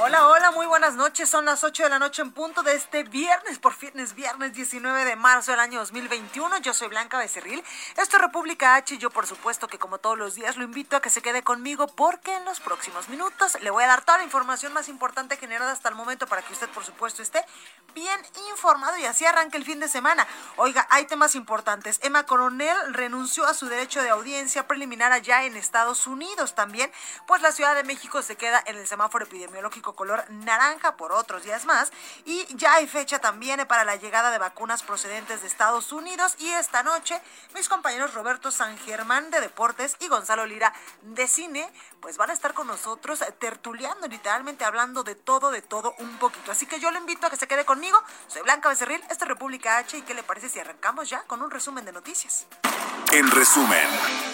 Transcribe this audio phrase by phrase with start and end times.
[0.00, 1.30] Hola, hola, muy buenas noches.
[1.30, 5.04] Son las 8 de la noche en punto de este viernes, por fitness, viernes 19
[5.04, 6.58] de marzo del año 2021.
[6.58, 7.62] Yo soy Blanca Becerril.
[7.96, 10.96] Esto es República H y yo, por supuesto, que como todos los días lo invito
[10.96, 14.18] a que se quede conmigo porque en los próximos minutos le voy a dar toda
[14.18, 17.44] la información más importante generada hasta el momento para que usted, por supuesto, esté
[17.94, 18.20] bien
[18.50, 20.26] informado y así arranque el fin de semana.
[20.56, 22.00] Oiga, hay temas importantes.
[22.02, 26.90] Emma Coronel renunció a su derecho de audiencia preliminar allá en Estados Unidos también,
[27.28, 31.44] pues la Ciudad de México se queda en el semáforo epidemiológico color naranja por otros
[31.44, 31.92] días más.
[32.24, 36.34] Y ya hay fecha también para la llegada de vacunas procedentes de Estados Unidos.
[36.38, 37.20] Y esta noche,
[37.54, 41.70] mis compañeros Roberto San Germán de Deportes y Gonzalo Lira de Cine,
[42.04, 46.52] pues van a estar con nosotros tertuleando, literalmente hablando de todo, de todo un poquito.
[46.52, 47.98] Así que yo le invito a que se quede conmigo.
[48.28, 49.96] Soy Blanca Becerril, esta es República H.
[49.96, 52.46] ¿Y qué le parece si arrancamos ya con un resumen de noticias?
[53.10, 53.88] En resumen.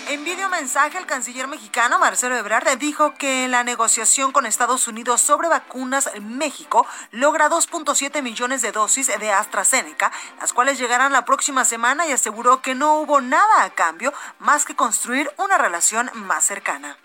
[0.09, 5.21] En video mensaje, el canciller mexicano Marcelo Ebrard dijo que la negociación con Estados Unidos
[5.21, 10.11] sobre vacunas en México logra 2.7 millones de dosis de AstraZeneca,
[10.41, 14.65] las cuales llegarán la próxima semana y aseguró que no hubo nada a cambio más
[14.65, 16.99] que construir una relación más cercana.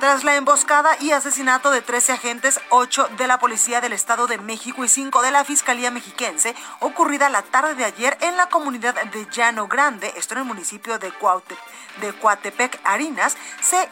[0.00, 4.38] Tras la emboscada y asesinato de 13 agentes, 8 de la Policía del Estado de
[4.38, 8.94] México y 5 de la Fiscalía Mexiquense, ocurrida la tarde de ayer en la comunidad
[8.94, 11.56] de Llano Grande, esto en el municipio de, Cuaute,
[12.00, 13.88] de Coatepec, Harinas, se,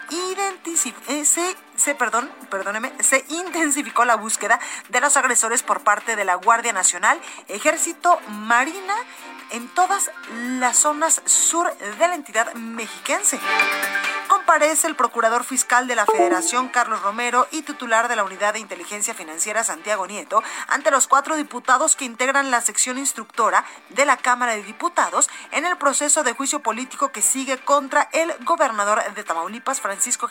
[1.09, 6.25] eh, se, se, perdón, perdóneme, se intensificó la búsqueda de los agresores por parte de
[6.25, 8.95] la Guardia Nacional, Ejército, Marina,
[9.51, 10.11] en todas
[10.59, 13.39] las zonas sur de la entidad mexiquense
[14.27, 18.61] comparece el procurador fiscal de la Federación, Carlos Romero, y titular de la Unidad de
[18.61, 24.17] Inteligencia Financiera, Santiago Nieto, ante los cuatro diputados que integran la sección instructora de la
[24.17, 29.25] Cámara de Diputados en el proceso de juicio político que sigue contra el gobernador de
[29.25, 30.29] Tamaulipas, Francisco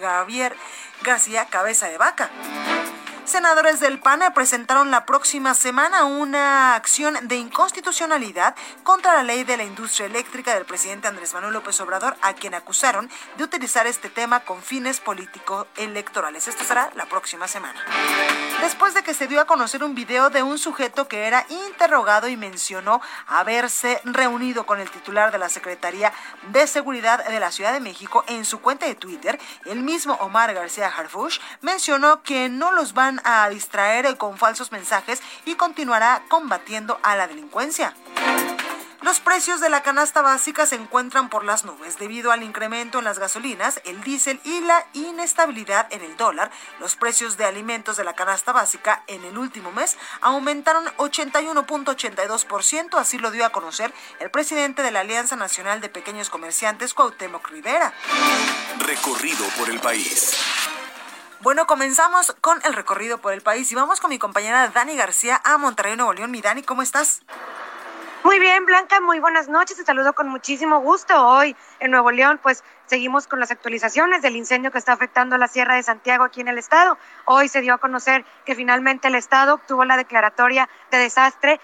[0.00, 0.56] Javier
[1.02, 2.30] García Cabeza de Vaca.
[3.30, 9.56] Senadores del PAN presentaron la próxima semana una acción de inconstitucionalidad contra la ley de
[9.56, 14.10] la industria eléctrica del presidente Andrés Manuel López Obrador, a quien acusaron de utilizar este
[14.10, 16.48] tema con fines político-electorales.
[16.48, 17.80] Esto será la próxima semana.
[18.62, 22.26] Después de que se dio a conocer un video de un sujeto que era interrogado
[22.26, 26.12] y mencionó haberse reunido con el titular de la Secretaría
[26.50, 30.52] de Seguridad de la Ciudad de México en su cuenta de Twitter, el mismo Omar
[30.52, 36.98] García Harfush mencionó que no los van a distraer con falsos mensajes y continuará combatiendo
[37.02, 37.94] a la delincuencia.
[39.02, 43.06] Los precios de la canasta básica se encuentran por las nubes debido al incremento en
[43.06, 46.50] las gasolinas, el diésel y la inestabilidad en el dólar.
[46.80, 53.16] Los precios de alimentos de la canasta básica en el último mes aumentaron 81.82%, así
[53.16, 57.94] lo dio a conocer el presidente de la Alianza Nacional de Pequeños Comerciantes, Cuauhtémoc Rivera.
[58.80, 60.36] Recorrido por el país.
[61.42, 65.40] Bueno, comenzamos con el recorrido por el país y vamos con mi compañera Dani García
[65.42, 66.30] a Monterrey, Nuevo León.
[66.30, 67.22] Mi Dani, ¿cómo estás?
[68.24, 69.78] Muy bien, Blanca, muy buenas noches.
[69.78, 71.14] Te saludo con muchísimo gusto.
[71.26, 75.38] Hoy en Nuevo León, pues seguimos con las actualizaciones del incendio que está afectando a
[75.38, 76.98] la Sierra de Santiago aquí en el estado.
[77.24, 81.58] Hoy se dio a conocer que finalmente el estado obtuvo la declaratoria de desastre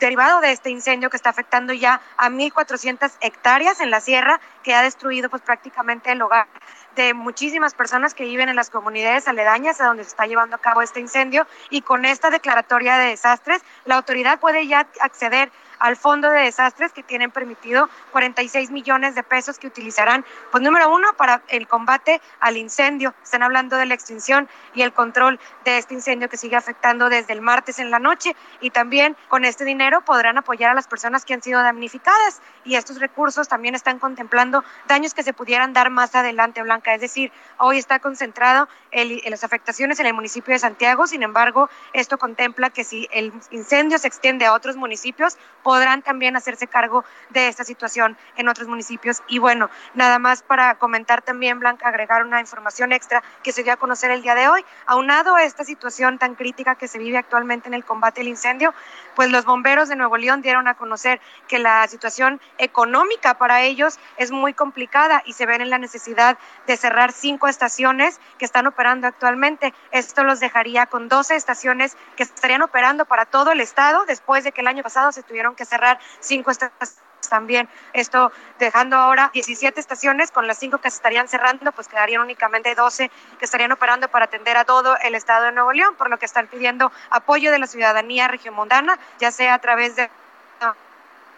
[0.00, 4.74] derivado de este incendio que está afectando ya a 1.400 hectáreas en la sierra, que
[4.74, 6.48] ha destruido pues prácticamente el hogar
[6.96, 10.60] de muchísimas personas que viven en las comunidades aledañas a donde se está llevando a
[10.60, 15.50] cabo este incendio y con esta declaratoria de desastres la autoridad puede ya acceder
[15.80, 20.92] al fondo de desastres que tienen permitido 46 millones de pesos que utilizarán, pues número
[20.92, 23.14] uno, para el combate al incendio.
[23.22, 27.32] Están hablando de la extinción y el control de este incendio que sigue afectando desde
[27.32, 31.24] el martes en la noche y también con este dinero podrán apoyar a las personas
[31.24, 35.90] que han sido damnificadas y estos recursos también están contemplando daños que se pudieran dar
[35.90, 36.94] más adelante, Blanca.
[36.94, 41.06] Es decir, hoy está concentrado en las afectaciones en el municipio de Santiago.
[41.06, 45.38] Sin embargo, esto contempla que si el incendio se extiende a otros municipios,
[45.70, 49.22] podrán también hacerse cargo de esta situación en otros municipios.
[49.28, 53.72] Y bueno, nada más para comentar también, Blanca, agregar una información extra que se dio
[53.72, 54.64] a conocer el día de hoy.
[54.86, 58.74] Aunado a esta situación tan crítica que se vive actualmente en el combate al incendio,
[59.14, 64.00] pues los bomberos de Nuevo León dieron a conocer que la situación económica para ellos
[64.16, 68.66] es muy complicada y se ven en la necesidad de cerrar cinco estaciones que están
[68.66, 69.72] operando actualmente.
[69.92, 74.50] Esto los dejaría con 12 estaciones que estarían operando para todo el estado después de
[74.50, 76.98] que el año pasado se tuvieron que cerrar cinco estaciones
[77.28, 77.68] también.
[77.92, 82.74] Esto dejando ahora 17 estaciones con las cinco que se estarían cerrando, pues quedarían únicamente
[82.74, 86.18] 12 que estarían operando para atender a todo el estado de Nuevo León, por lo
[86.18, 90.10] que están pidiendo apoyo de la ciudadanía regiomontana, ya sea a través de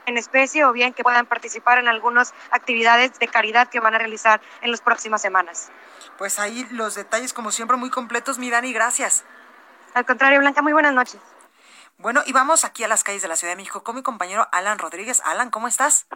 [0.04, 3.98] en especie o bien que puedan participar en algunas actividades de caridad que van a
[3.98, 5.70] realizar en las próximas semanas.
[6.18, 9.22] Pues ahí los detalles, como siempre, muy completos, Mirani, gracias.
[9.94, 11.20] Al contrario, Blanca, muy buenas noches.
[11.98, 14.48] Bueno, y vamos aquí a las calles de la Ciudad de México con mi compañero
[14.52, 15.22] Alan Rodríguez.
[15.24, 16.06] Alan, ¿cómo estás?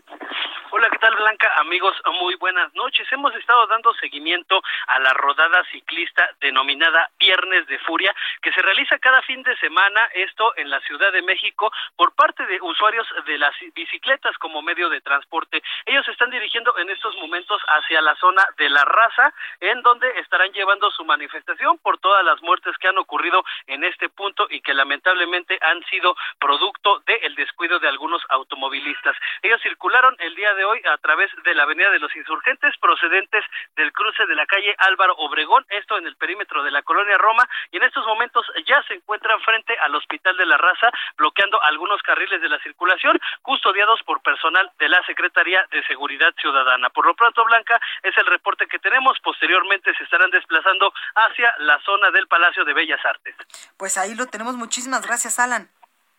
[0.70, 1.52] Hola, ¿qué tal Blanca?
[1.58, 3.06] Amigos, muy buenas noches.
[3.12, 8.98] Hemos estado dando seguimiento a la rodada ciclista denominada Viernes de Furia, que se realiza
[8.98, 13.38] cada fin de semana, esto en la Ciudad de México, por parte de usuarios de
[13.38, 15.62] las bicicletas como medio de transporte.
[15.84, 20.08] Ellos se están dirigiendo en estos momentos hacia la zona de la raza, en donde
[20.18, 24.60] estarán llevando su manifestación por todas las muertes que han ocurrido en este punto y
[24.62, 29.16] que lamentablemente han sido producto del descuido de algunos automovilistas.
[29.42, 33.44] Ellos circularon el día de hoy a través de la Avenida de los Insurgentes procedentes
[33.76, 37.48] del cruce de la calle Álvaro Obregón, esto en el perímetro de la colonia Roma,
[37.70, 42.02] y en estos momentos ya se encuentran frente al Hospital de la Raza, bloqueando algunos
[42.02, 46.90] carriles de la circulación, custodiados por personal de la Secretaría de Seguridad Ciudadana.
[46.90, 49.18] Por lo pronto, Blanca, es el reporte que tenemos.
[49.20, 53.34] Posteriormente se estarán desplazando hacia la zona del Palacio de Bellas Artes.
[53.76, 54.56] Pues ahí lo tenemos.
[54.56, 55.68] Muchísimas gracias, Alan.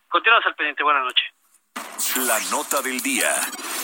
[0.08, 0.82] Continuamos al pendiente.
[0.82, 1.37] Buenas noches.
[2.26, 3.34] La nota del día.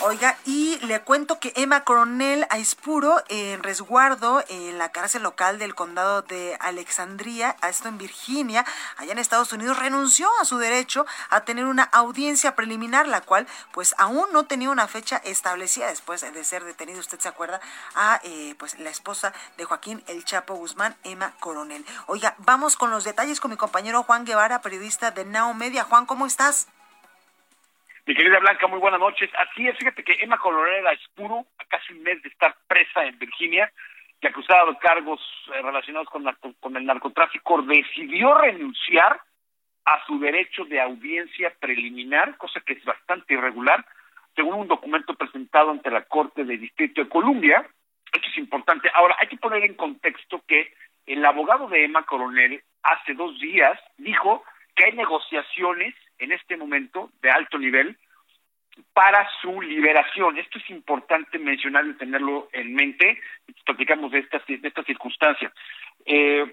[0.00, 5.74] Oiga, y le cuento que Emma Coronel Aispuro, en resguardo en la cárcel local del
[5.74, 8.64] condado de Alexandria, esto en Virginia,
[8.96, 13.46] allá en Estados Unidos, renunció a su derecho a tener una audiencia preliminar, la cual
[13.72, 17.60] pues aún no tenía una fecha establecida después de ser detenido, usted se acuerda,
[17.94, 21.84] a eh, pues la esposa de Joaquín El Chapo Guzmán, Emma Coronel.
[22.06, 25.84] Oiga, vamos con los detalles con mi compañero Juan Guevara, periodista de Now Media.
[25.84, 26.66] Juan, ¿cómo estás?
[28.06, 29.30] Mi querida Blanca, muy buenas noches.
[29.38, 33.18] Así es, fíjate que Emma Coronel Espuro, a casi un mes de estar presa en
[33.18, 33.72] Virginia,
[34.20, 35.20] que acusada de cargos
[35.54, 36.22] eh, relacionados con,
[36.60, 39.18] con el narcotráfico, decidió renunciar
[39.86, 43.82] a su derecho de audiencia preliminar, cosa que es bastante irregular,
[44.36, 47.66] según un documento presentado ante la Corte de Distrito de Columbia.
[48.12, 48.90] Esto es importante.
[48.94, 50.74] Ahora, hay que poner en contexto que
[51.06, 57.10] el abogado de Emma Coronel hace dos días dijo que hay negociaciones en este momento
[57.20, 57.96] de alto nivel
[58.92, 60.38] para su liberación.
[60.38, 63.20] Esto es importante mencionar y tenerlo en mente.
[63.64, 65.52] Platicamos de estas de esta circunstancia.
[66.04, 66.44] Eh,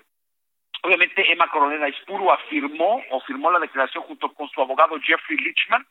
[0.83, 5.85] obviamente, Emma Coronel Aispuro afirmó o firmó la declaración junto con su abogado Jeffrey Lichman,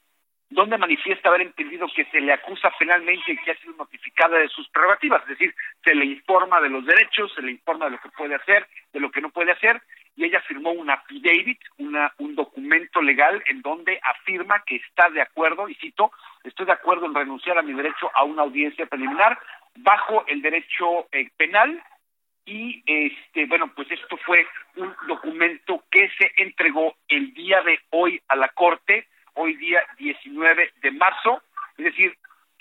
[0.51, 4.49] donde manifiesta haber entendido que se le acusa penalmente y que ha sido notificada de
[4.49, 5.55] sus prerrogativas, es decir,
[5.85, 9.01] se le informa de los derechos, se le informa de lo que puede hacer, de
[9.01, 9.81] lo que no puede hacer,
[10.17, 15.23] y ella firmó un affidavit, una, un documento legal en donde afirma que está de
[15.23, 16.11] acuerdo, y cito,
[16.43, 19.39] estoy de acuerdo en renunciar a mi derecho a una audiencia preliminar
[19.77, 21.81] bajo el derecho eh, penal
[22.45, 24.45] y este bueno pues esto fue
[24.77, 29.07] un documento que se entregó el día de hoy a la corte
[29.41, 31.43] hoy día 19 de marzo.
[31.79, 32.17] Es decir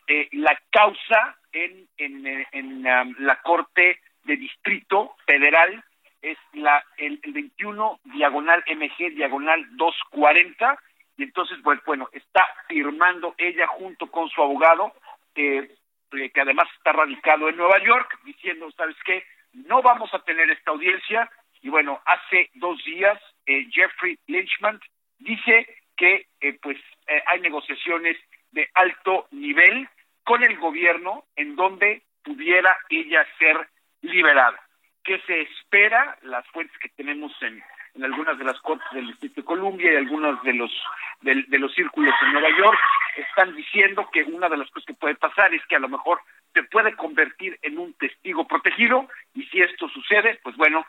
[0.07, 5.83] eh, la causa en en, en um, la corte de distrito federal
[6.21, 10.79] es la el, 21 diagonal MG diagonal 240
[11.17, 14.93] y entonces pues bueno está firmando ella junto con su abogado
[15.35, 15.75] eh,
[16.11, 20.71] que además está radicado en Nueva York diciendo sabes qué no vamos a tener esta
[20.71, 21.29] audiencia.
[21.61, 24.79] Y bueno hace dos días eh, Jeffrey Lynchman
[25.19, 25.67] dice
[25.99, 26.77] que eh, pues
[27.07, 28.17] eh, hay negociaciones
[28.51, 29.87] de alto nivel
[30.23, 33.67] con el gobierno en donde pudiera ella ser
[34.01, 34.59] liberada.
[35.03, 37.61] Qué se espera, las fuentes que tenemos en,
[37.95, 40.71] en algunas de las cortes del Distrito de Columbia y algunos de los
[41.21, 42.79] de, de, los círculos en Nueva York
[43.17, 46.21] están diciendo que una de las cosas que puede pasar es que a lo mejor
[46.53, 50.85] se puede convertir en un testigo protegido y si esto sucede, pues bueno,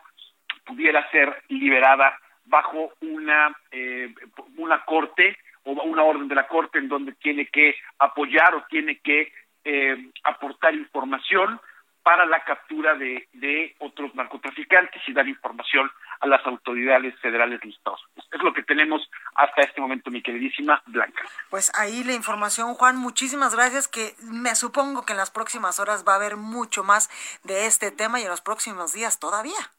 [0.64, 2.16] pudiera ser liberada
[2.50, 4.12] bajo una eh,
[4.56, 8.98] una corte o una orden de la corte en donde tiene que apoyar o tiene
[8.98, 9.32] que
[9.64, 11.60] eh, aportar información
[12.02, 15.90] para la captura de, de otros narcotraficantes y dar información
[16.20, 18.28] a las autoridades federales de Estados Unidos.
[18.32, 19.02] Es lo que tenemos
[19.34, 21.22] hasta este momento, mi queridísima Blanca.
[21.50, 22.96] Pues ahí la información, Juan.
[22.96, 27.10] Muchísimas gracias, que me supongo que en las próximas horas va a haber mucho más
[27.44, 29.70] de este tema y en los próximos días todavía.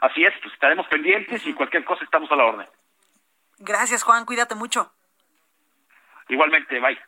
[0.00, 2.66] Así es, pues estaremos pendientes y cualquier cosa estamos a la orden.
[3.58, 4.24] Gracias, Juan.
[4.24, 4.92] Cuídate mucho.
[6.28, 6.98] Igualmente, bye.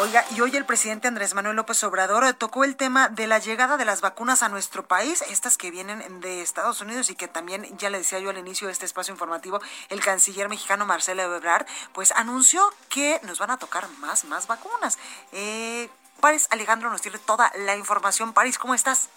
[0.00, 3.76] Oiga, y hoy el presidente Andrés Manuel López Obrador tocó el tema de la llegada
[3.76, 7.66] de las vacunas a nuestro país, estas que vienen de Estados Unidos y que también,
[7.78, 11.66] ya le decía yo al inicio de este espacio informativo, el canciller mexicano Marcelo Ebrard,
[11.92, 14.98] pues anunció que nos van a tocar más, más vacunas.
[15.32, 15.88] Eh,
[16.20, 18.32] Paris Alejandro nos tiene toda la información.
[18.32, 19.10] Paris, ¿cómo estás?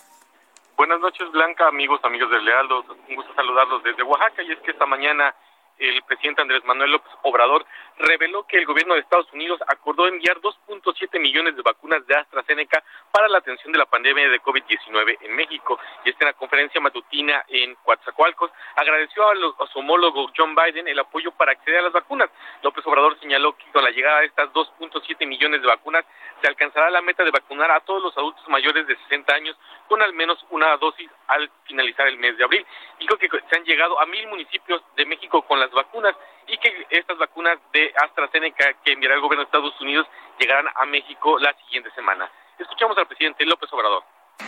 [0.77, 2.83] Buenas noches, Blanca, amigos, amigos de Lealdo.
[3.09, 5.35] Un gusto saludarlos desde Oaxaca y es que esta mañana
[5.81, 7.65] el presidente Andrés Manuel López Obrador
[7.97, 12.83] reveló que el gobierno de Estados Unidos acordó enviar 2.7 millones de vacunas de AstraZeneca
[13.11, 15.79] para la atención de la pandemia de COVID-19 en México.
[16.05, 20.99] Y esta en la conferencia matutina en Coatzacoalcos agradeció a, su homólogo John Biden el
[20.99, 22.29] apoyo para acceder a las vacunas.
[22.61, 26.05] López Obrador señaló que con la llegada de estas 2.7 millones de vacunas
[26.41, 29.57] se alcanzará la meta de vacunar a todos los adultos mayores de 60 años
[29.87, 32.65] con al menos una dosis al finalizar el mes de abril.
[32.99, 36.15] Dijo que se han llegado a mil municipios de México con las vacunas
[36.47, 40.07] y que estas vacunas de AstraZeneca que enviará el gobierno de Estados Unidos
[40.39, 42.29] llegarán a México la siguiente semana.
[42.57, 44.03] Escuchamos al presidente López Obrador.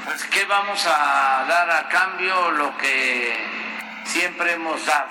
[0.05, 2.51] Pues, ¿Qué vamos a dar a cambio?
[2.51, 3.35] Lo que
[4.05, 5.09] siempre hemos dado,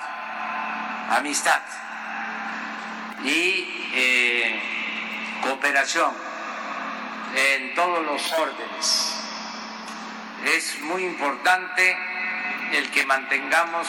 [1.17, 1.61] amistad
[3.23, 4.61] y eh,
[5.41, 6.13] cooperación
[7.35, 9.19] en todos los órdenes.
[10.45, 11.97] Es muy importante
[12.73, 13.87] el que mantengamos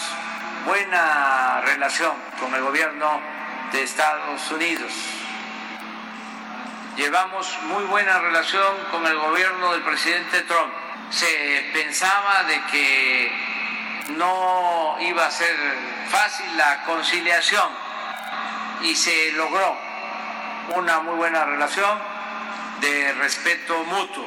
[0.64, 3.20] buena relación con el gobierno
[3.72, 4.92] de Estados Unidos.
[6.96, 10.72] Llevamos muy buena relación con el gobierno del presidente Trump.
[11.10, 13.32] Se pensaba de que
[14.16, 15.56] no iba a ser
[16.08, 17.68] fácil la conciliación
[18.82, 19.76] y se logró
[20.76, 21.98] una muy buena relación
[22.80, 24.24] de respeto mutuo.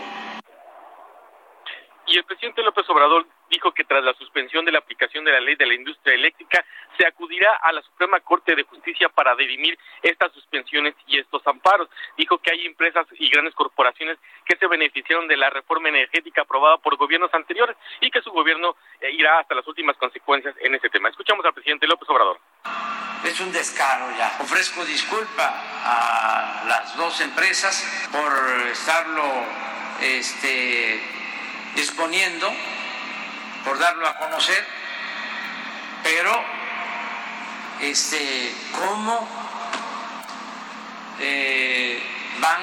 [2.06, 5.40] Y el presidente López Obrador dijo que tras la suspensión de la aplicación de la
[5.40, 6.66] ley de la industria eléctrica
[6.98, 11.90] se acudirá a la Suprema Corte de Justicia para dirimir estas suspensiones y estos amparos.
[12.18, 16.78] Dijo que hay empresas y grandes corporaciones que se beneficiaron de la reforma energética aprobada
[16.78, 20.90] por gobiernos anteriores y que su gobierno eh, irá hasta las últimas consecuencias en ese
[20.90, 21.10] tema.
[21.10, 22.40] Escuchamos al presidente López Obrador.
[23.24, 24.38] Es un descaro ya.
[24.40, 28.32] Ofrezco disculpa a las dos empresas por
[28.70, 29.24] estarlo
[30.02, 31.02] este,
[31.76, 32.52] disponiendo
[33.64, 34.66] por darlo a conocer,
[36.04, 36.44] pero
[37.82, 39.28] este, ¿cómo
[41.20, 42.02] eh,
[42.40, 42.62] van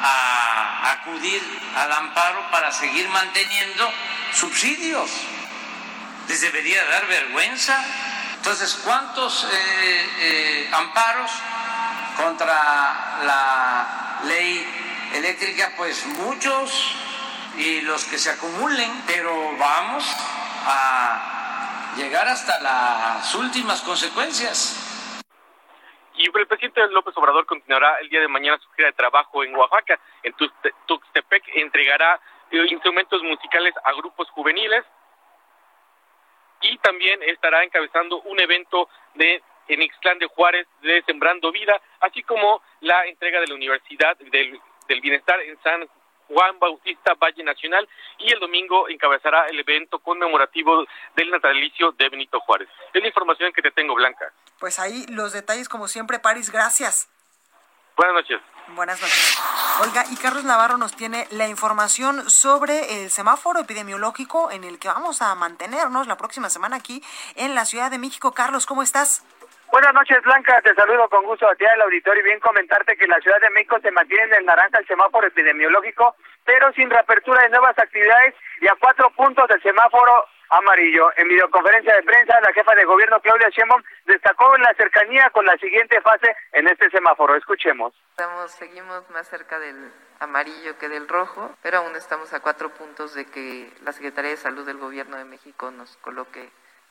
[0.00, 1.42] a acudir
[1.76, 3.90] al amparo para seguir manteniendo
[4.32, 5.10] subsidios?
[6.28, 7.84] Les debería dar vergüenza.
[8.36, 11.30] Entonces, ¿cuántos eh, eh, amparos
[12.16, 14.66] contra la ley
[15.14, 15.72] eléctrica?
[15.76, 16.94] Pues muchos
[17.58, 20.04] y los que se acumulen, pero vamos
[20.64, 25.24] a llegar hasta las últimas consecuencias.
[26.14, 29.54] Y el presidente López Obrador continuará el día de mañana su gira de trabajo en
[29.54, 29.98] Oaxaca.
[30.22, 30.34] En
[30.86, 34.84] Tuxtepec entregará eh, instrumentos musicales a grupos juveniles
[36.60, 42.22] y también estará encabezando un evento de en Ixtlán de Juárez de Sembrando Vida, así
[42.22, 45.88] como la entrega de la Universidad del, del Bienestar en San
[46.28, 50.84] Juan Bautista Valle Nacional y el domingo encabezará el evento conmemorativo
[51.16, 52.68] del natalicio de Benito Juárez.
[52.92, 54.32] Es la información que te tengo, Blanca.
[54.60, 57.08] Pues ahí los detalles, como siempre, París, gracias.
[57.96, 58.40] Buenas noches.
[58.68, 59.38] Buenas noches.
[59.80, 64.88] Olga, y Carlos Navarro nos tiene la información sobre el semáforo epidemiológico en el que
[64.88, 67.02] vamos a mantenernos la próxima semana aquí
[67.34, 68.32] en la Ciudad de México.
[68.32, 69.24] Carlos, ¿cómo estás?
[69.70, 70.60] Buenas noches, Blanca.
[70.62, 73.40] Te saludo con gusto a ti al auditorio y bien comentarte que en la Ciudad
[73.40, 77.78] de México se mantiene en el naranja el semáforo epidemiológico, pero sin reapertura de nuevas
[77.78, 81.10] actividades y a cuatro puntos del semáforo amarillo.
[81.16, 85.56] En videoconferencia de prensa, la jefa de gobierno Claudia Sheinbaum destacó la cercanía con la
[85.58, 87.36] siguiente fase en este semáforo.
[87.36, 87.94] Escuchemos.
[88.10, 93.14] Estamos, seguimos más cerca del amarillo que del rojo, pero aún estamos a cuatro puntos
[93.14, 96.48] de que la Secretaría de Salud del Gobierno de México nos coloque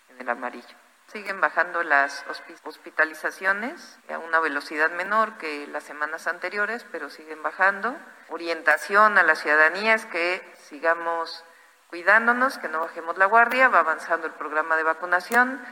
[0.10, 0.76] en el amarillo.
[1.08, 2.26] Siguen bajando las
[2.66, 7.96] hospitalizaciones a una velocidad menor que las semanas anteriores, pero siguen bajando.
[8.28, 11.46] Orientación a la ciudadanía es que sigamos
[11.88, 15.66] cuidándonos, que no bajemos la guardia, va avanzando el programa de vacunación.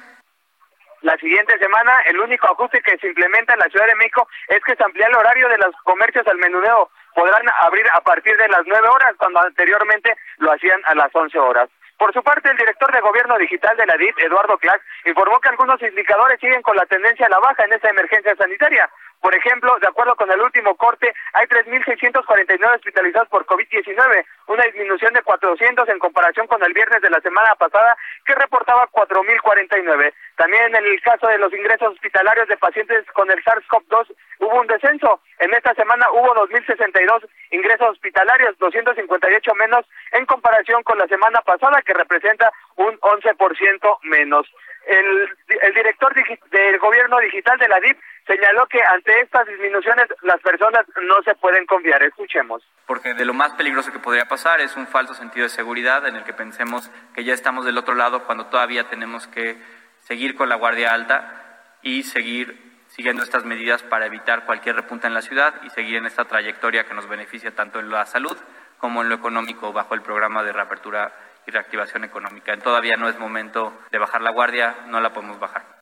[1.02, 2.02] La siguiente semana.
[2.08, 5.08] El único ajuste que se implementa en la Ciudad de México es que se amplía
[5.08, 6.90] el horario de los comercios al menudeo.
[7.14, 11.38] Podrán abrir a partir de las 9 horas, cuando anteriormente lo hacían a las 11
[11.40, 11.70] horas.
[11.98, 15.50] Por su parte, el director de Gobierno Digital de la DIP, Eduardo Clark, informó que
[15.50, 18.90] algunos indicadores siguen con la tendencia a la baja en esta emergencia sanitaria.
[19.22, 25.14] Por ejemplo, de acuerdo con el último corte, hay 3.649 hospitalizados por COVID-19, una disminución
[25.14, 30.14] de 400 en comparación con el viernes de la semana pasada, que reportaba 4.049.
[30.36, 34.68] También en el caso de los ingresos hospitalarios de pacientes con el SARS-CoV-2 hubo un
[34.68, 35.22] descenso.
[35.40, 41.82] En esta semana hubo 2.062 ingresos hospitalarios, 258 menos en comparación con la semana pasada,
[41.82, 44.48] que representa un 11% menos.
[44.88, 45.30] El,
[45.62, 50.86] el director del gobierno digital de la DIP señaló que ante estas disminuciones las personas
[51.02, 52.02] no se pueden confiar.
[52.04, 52.64] Escuchemos.
[52.86, 56.16] Porque de lo más peligroso que podría pasar es un falso sentido de seguridad en
[56.16, 59.58] el que pensemos que ya estamos del otro lado cuando todavía tenemos que
[60.00, 65.14] seguir con la guardia alta y seguir siguiendo estas medidas para evitar cualquier repunta en
[65.14, 68.38] la ciudad y seguir en esta trayectoria que nos beneficia tanto en la salud
[68.78, 71.12] como en lo económico bajo el programa de reapertura
[71.48, 72.58] y reactivación económica.
[72.58, 75.75] Todavía no es momento de bajar la guardia, no la podemos bajar.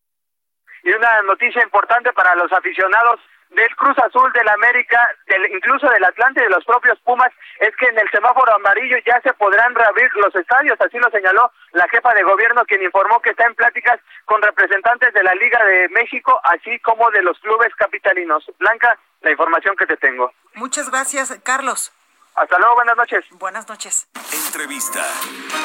[0.83, 3.19] Y una noticia importante para los aficionados
[3.55, 7.75] del Cruz Azul del América, del, incluso del Atlante y de los propios Pumas, es
[7.77, 11.87] que en el semáforo amarillo ya se podrán reabrir los estadios, así lo señaló la
[11.89, 15.89] jefa de gobierno, quien informó que está en pláticas con representantes de la Liga de
[15.89, 18.45] México, así como de los clubes capitalinos.
[18.59, 20.31] Blanca, la información que te tengo.
[20.55, 21.91] Muchas gracias, Carlos.
[22.35, 23.25] Hasta luego, buenas noches.
[23.31, 24.07] Buenas noches.
[24.47, 25.05] Entrevista.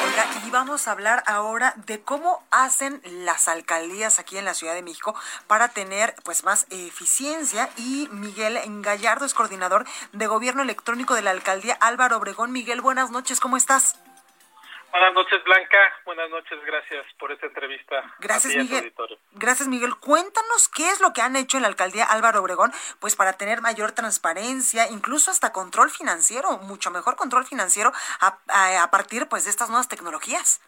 [0.05, 4.73] Oiga, y vamos a hablar ahora de cómo hacen las alcaldías aquí en la Ciudad
[4.75, 5.15] de México
[5.47, 11.31] para tener pues más eficiencia y Miguel Gallardo es coordinador de gobierno electrónico de la
[11.31, 12.51] alcaldía Álvaro Obregón.
[12.51, 13.95] Miguel, buenas noches, ¿cómo estás?
[14.91, 15.77] Buenas noches, Blanca.
[16.05, 18.03] Buenas noches, gracias por esta entrevista.
[18.19, 18.93] Gracias, Miguel.
[19.33, 19.95] Gracias, Miguel.
[19.99, 23.61] Cuéntanos qué es lo que han hecho en la alcaldía Álvaro Obregón, pues para tener
[23.61, 28.39] mayor transparencia, incluso hasta control financiero, mucho mejor control financiero a,
[28.83, 30.61] a, partir pues de estas nuevas tecnologías.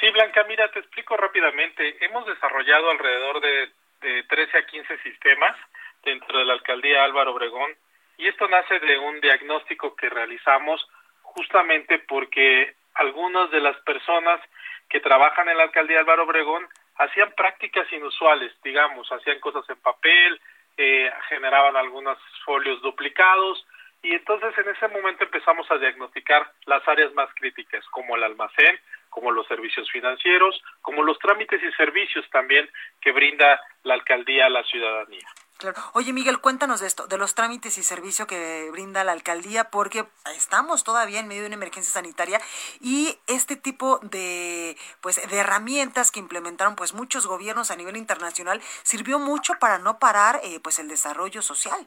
[0.00, 2.04] Sí, Blanca, mira, te explico rápidamente.
[2.04, 3.72] Hemos desarrollado alrededor de,
[4.02, 5.56] de 13 a 15 sistemas
[6.02, 7.74] dentro de la alcaldía Álvaro Obregón
[8.18, 10.86] y esto nace de un diagnóstico que realizamos
[11.34, 14.40] justamente porque algunas de las personas
[14.88, 20.40] que trabajan en la alcaldía Álvaro Obregón hacían prácticas inusuales, digamos, hacían cosas en papel,
[20.76, 23.66] eh, generaban algunos folios duplicados
[24.02, 28.78] y entonces en ese momento empezamos a diagnosticar las áreas más críticas, como el almacén,
[29.08, 32.68] como los servicios financieros, como los trámites y servicios también
[33.00, 35.26] que brinda la alcaldía a la ciudadanía.
[35.58, 35.80] Claro.
[35.92, 40.04] Oye, Miguel, cuéntanos de esto, de los trámites y servicio que brinda la alcaldía, porque
[40.34, 42.40] estamos todavía en medio de una emergencia sanitaria
[42.80, 48.60] y este tipo de, pues, de herramientas que implementaron, pues, muchos gobiernos a nivel internacional
[48.82, 51.86] sirvió mucho para no parar, eh, pues, el desarrollo social.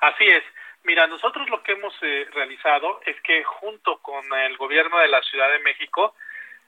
[0.00, 0.42] Así es.
[0.84, 5.22] Mira, nosotros lo que hemos eh, realizado es que junto con el gobierno de la
[5.22, 6.16] Ciudad de México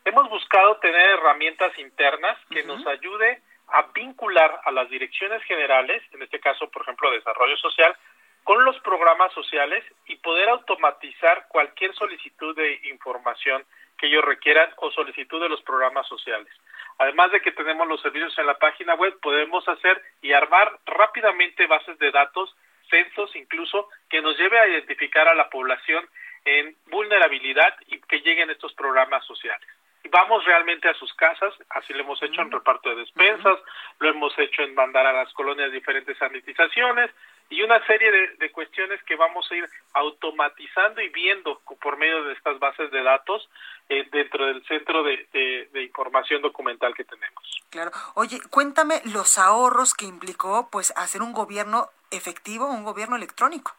[0.04, 3.53] hemos buscado tener herramientas internas que nos ayude a
[3.94, 7.96] vincular a las direcciones generales, en este caso, por ejemplo, desarrollo social,
[8.42, 13.64] con los programas sociales y poder automatizar cualquier solicitud de información
[13.96, 16.52] que ellos requieran o solicitud de los programas sociales.
[16.98, 21.66] Además de que tenemos los servicios en la página web, podemos hacer y armar rápidamente
[21.66, 22.54] bases de datos,
[22.90, 26.06] censos incluso, que nos lleve a identificar a la población
[26.44, 29.66] en vulnerabilidad y que lleguen estos programas sociales
[30.10, 33.58] vamos realmente a sus casas, así lo hemos hecho en reparto de despensas,
[33.98, 37.10] lo hemos hecho en mandar a las colonias diferentes sanitizaciones
[37.50, 42.34] y una serie de, cuestiones que vamos a ir automatizando y viendo por medio de
[42.34, 43.48] estas bases de datos
[43.88, 45.26] eh, dentro del centro de,
[45.72, 47.62] de, información documental que tenemos.
[47.70, 47.90] Claro.
[48.14, 53.72] Oye, cuéntame los ahorros que implicó pues hacer un gobierno efectivo, un gobierno electrónico.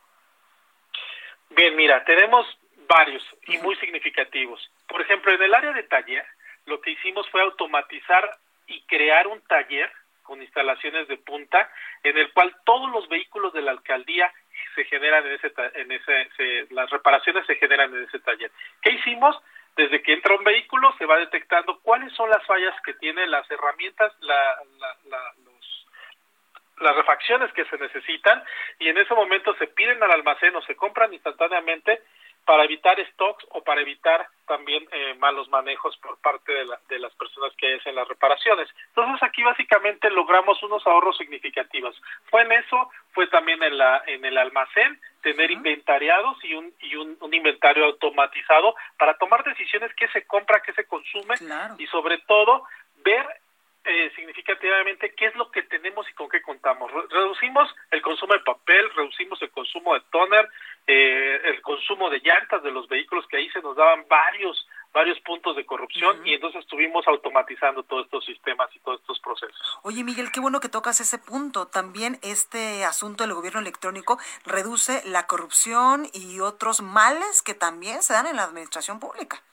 [1.49, 2.45] Bien, mira, tenemos
[2.87, 4.69] varios y muy significativos.
[4.95, 6.25] Por ejemplo, en el área de taller,
[6.67, 9.91] lo que hicimos fue automatizar y crear un taller
[10.23, 11.69] con instalaciones de punta
[12.01, 14.31] en el cual todos los vehículos de la alcaldía
[14.73, 18.49] se generan en ese, en ese las reparaciones se generan en ese taller.
[18.81, 19.37] ¿Qué hicimos?
[19.75, 23.51] Desde que entra un vehículo se va detectando cuáles son las fallas que tiene las
[23.51, 24.61] herramientas, la,
[25.43, 25.87] los,
[26.79, 28.41] las refacciones que se necesitan
[28.79, 32.01] y en ese momento se piden al almacén o se compran instantáneamente
[32.45, 37.13] para evitar stocks o para evitar también eh, malos manejos por parte de, de, las
[37.15, 38.69] personas que hacen las reparaciones.
[38.89, 41.99] Entonces aquí básicamente logramos unos ahorros significativos.
[42.29, 46.95] Fue en eso, fue también en, la, en el almacén, tener inventariados y, un, y
[46.95, 51.35] un, inventario automatizado para tomar decisiones qué se compra, qué se consume
[51.79, 52.63] y sobre todo
[53.03, 53.25] ver
[54.15, 56.91] significativamente qué es lo que tenemos y con qué contamos.
[57.09, 60.49] Reducimos el consumo de papel, reducimos el consumo de toner,
[60.87, 65.19] eh, el consumo de llantas de los vehículos que ahí se nos daban varios varios
[65.19, 69.79] puntos de corrupción y entonces estuvimos automatizando todos estos sistemas y todos estos procesos.
[69.83, 71.67] Oye, Miguel, qué bueno que tocas ese punto.
[71.67, 78.13] También este asunto del gobierno electrónico reduce la corrupción y otros males que también se
[78.13, 79.43] dan en la administración pública.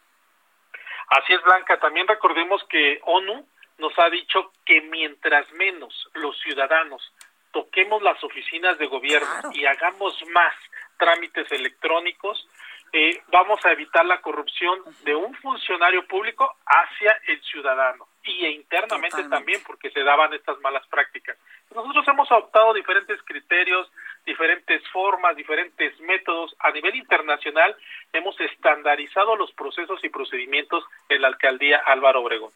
[1.09, 1.81] Así es, Blanca.
[1.81, 3.45] También recordemos que ONU
[3.83, 7.03] nos ha dicho que mientras menos los ciudadanos
[7.51, 10.55] toquemos las oficinas de gobierno y hagamos más
[10.97, 12.49] trámites electrónicos,
[12.93, 19.25] eh, vamos a evitar la corrupción de un funcionario público hacia el ciudadano y internamente
[19.25, 21.37] también porque se daban estas malas prácticas.
[21.75, 23.91] Nosotros hemos adoptado diferentes criterios,
[24.25, 26.55] diferentes formas, diferentes métodos.
[26.61, 27.75] A nivel internacional
[28.13, 32.53] hemos estandarizado los procesos y procedimientos en la alcaldía Álvaro Obregón.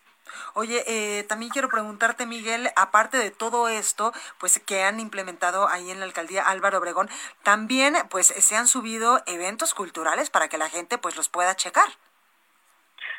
[0.55, 5.91] Oye, eh, también quiero preguntarte, Miguel, aparte de todo esto, pues que han implementado ahí
[5.91, 7.09] en la alcaldía Álvaro Obregón,
[7.43, 11.89] también pues se han subido eventos culturales para que la gente pues los pueda checar.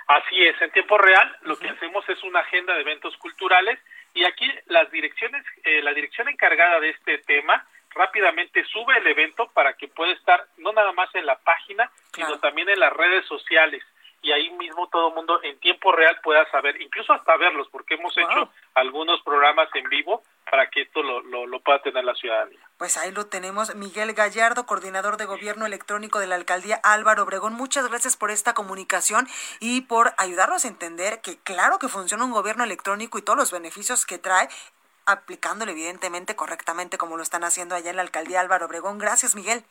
[0.08, 3.78] Así es, en tiempo real lo que hacemos es una agenda de eventos culturales
[4.14, 9.52] y aquí las direcciones, eh, la dirección encargada de este tema rápidamente sube el evento
[9.52, 13.26] para que pueda estar no nada más en la página, sino también en las redes
[13.26, 13.84] sociales
[14.22, 17.96] y ahí mismo todo el mundo en tiempo real pueda saber, incluso hasta verlos, porque
[17.96, 22.60] hemos hecho algunos programas en vivo para que esto lo, lo, pueda tener la ciudadanía.
[22.78, 27.54] Pues ahí lo tenemos, Miguel Gallardo, coordinador de gobierno electrónico de la alcaldía Álvaro Obregón.
[27.54, 29.28] Muchas gracias por esta comunicación
[29.60, 33.52] y por ayudarnos a entender que claro que funciona un gobierno electrónico y todos los
[33.52, 34.48] beneficios que trae
[35.06, 38.98] aplicándolo evidentemente correctamente como lo están haciendo allá en la alcaldía Álvaro Obregón.
[39.00, 39.64] Gracias, Miguel.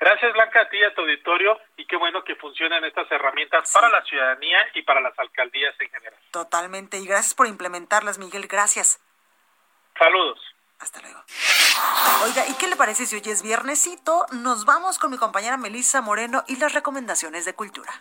[0.00, 3.70] Gracias, Blanca, a ti y a tu auditorio, y qué bueno que funcionen estas herramientas
[3.70, 6.18] para la ciudadanía y para las alcaldías en general.
[6.30, 8.98] Totalmente, y gracias por implementarlas, Miguel, gracias.
[9.98, 10.40] Saludos.
[10.78, 11.22] Hasta luego.
[12.24, 14.24] Oiga, ¿y qué le parece si hoy es viernesito?
[14.32, 17.92] Nos vamos con mi compañera Melissa Moreno y las recomendaciones de cultura.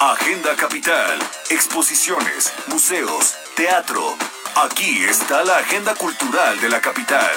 [0.00, 1.18] Agenda Capital,
[1.50, 4.16] exposiciones, museos, teatro.
[4.56, 7.36] Aquí está la agenda cultural de la capital.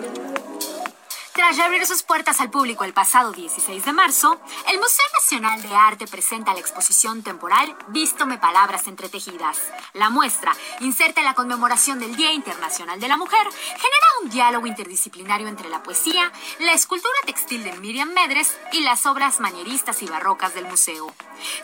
[1.33, 5.73] Tras reabrir sus puertas al público el pasado 16 de marzo, el Museo Nacional de
[5.73, 9.57] Arte presenta la exposición temporal Vístome Palabras Entretejidas.
[9.93, 14.67] La muestra, inserta en la conmemoración del Día Internacional de la Mujer, genera un diálogo
[14.67, 20.07] interdisciplinario entre la poesía, la escultura textil de Miriam Medres y las obras manieristas y
[20.07, 21.13] barrocas del museo.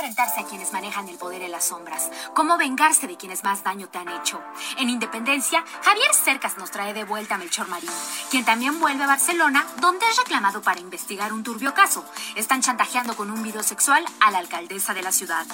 [0.02, 2.10] enfrentarse a quienes manejan el poder en las sombras?
[2.34, 4.42] ¿Cómo vengarse de quienes más daño te han hecho?
[4.78, 7.88] En Independencia, Javier Cercas nos trae de vuelta a Melchor Marín,
[8.28, 12.04] quien también vuelve a Barcelona, donde es reclamado para investigar un turbio caso.
[12.34, 15.46] Están chantajeando con un video sexual a la alcaldesa de la ciudad.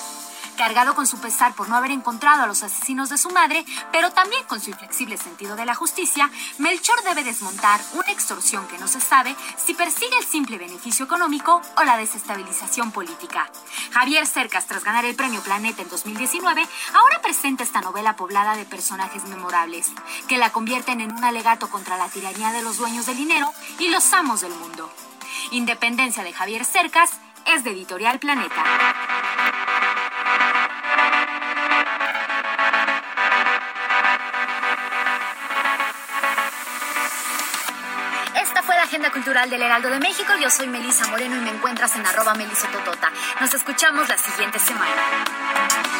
[0.56, 4.10] Cargado con su pesar por no haber encontrado a los asesinos de su madre, pero
[4.10, 8.88] también con su inflexible sentido de la justicia, Melchor debe desmontar una extorsión que no
[8.88, 13.48] se sabe si persigue el simple beneficio económico o la desestabilización política.
[13.92, 18.64] Javier Cercas, tras ganar el premio Planeta en 2019, ahora presenta esta novela poblada de
[18.64, 19.90] personajes memorables,
[20.28, 23.88] que la convierten en un alegato contra la tiranía de los dueños del dinero y
[23.88, 24.92] los amos del mundo.
[25.50, 27.10] Independencia de Javier Cercas
[27.46, 28.62] es de Editorial Planeta.
[39.12, 40.32] Cultural del Heraldo de México.
[40.40, 43.10] Yo soy Melisa Moreno y me encuentras en arroba melisototota.
[43.40, 45.97] Nos escuchamos la siguiente semana.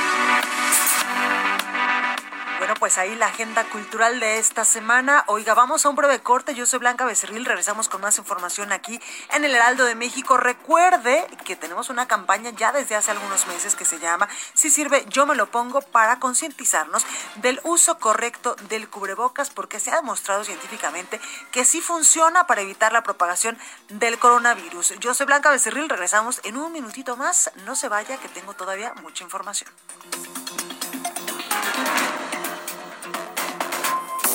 [2.68, 5.24] Bueno, pues ahí la agenda cultural de esta semana.
[5.26, 6.54] Oiga, vamos a un breve corte.
[6.54, 7.46] Yo soy Blanca Becerril.
[7.46, 9.00] Regresamos con más información aquí
[9.32, 10.36] en el Heraldo de México.
[10.36, 15.06] Recuerde que tenemos una campaña ya desde hace algunos meses que se llama Si sirve,
[15.08, 20.44] yo me lo pongo para concientizarnos del uso correcto del cubrebocas porque se ha demostrado
[20.44, 23.56] científicamente que sí funciona para evitar la propagación
[23.88, 24.98] del coronavirus.
[25.00, 25.88] Yo soy Blanca Becerril.
[25.88, 27.50] Regresamos en un minutito más.
[27.64, 29.70] No se vaya que tengo todavía mucha información.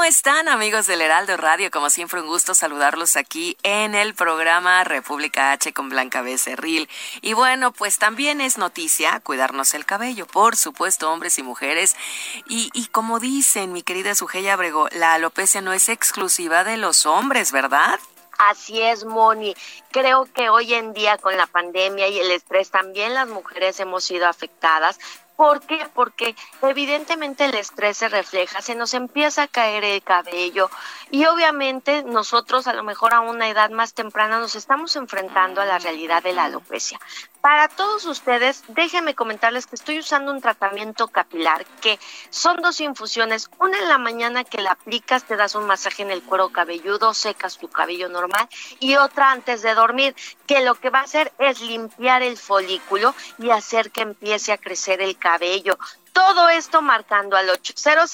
[0.00, 1.70] ¿Cómo están amigos del Heraldo Radio?
[1.70, 6.88] Como siempre un gusto saludarlos aquí en el programa República H con Blanca Becerril.
[7.20, 11.96] Y bueno, pues también es noticia cuidarnos el cabello, por supuesto, hombres y mujeres.
[12.48, 17.04] Y, y como dicen mi querida Sujeya Abrego, la alopecia no es exclusiva de los
[17.04, 18.00] hombres, ¿verdad?
[18.38, 19.54] Así es, Moni.
[19.90, 24.02] Creo que hoy en día con la pandemia y el estrés también las mujeres hemos
[24.02, 24.98] sido afectadas,
[25.40, 25.88] ¿Por qué?
[25.94, 30.68] Porque evidentemente el estrés se refleja, se nos empieza a caer el cabello
[31.10, 35.64] y obviamente nosotros a lo mejor a una edad más temprana nos estamos enfrentando a
[35.64, 37.00] la realidad de la alopecia.
[37.40, 41.98] Para todos ustedes, déjenme comentarles que estoy usando un tratamiento capilar que
[42.28, 46.10] son dos infusiones, una en la mañana que la aplicas, te das un masaje en
[46.10, 48.46] el cuero cabelludo, secas tu cabello normal
[48.78, 50.14] y otra antes de dormir,
[50.46, 54.58] que lo que va a hacer es limpiar el folículo y hacer que empiece a
[54.58, 55.78] crecer el cabello.
[56.12, 58.10] Todo esto marcando al 800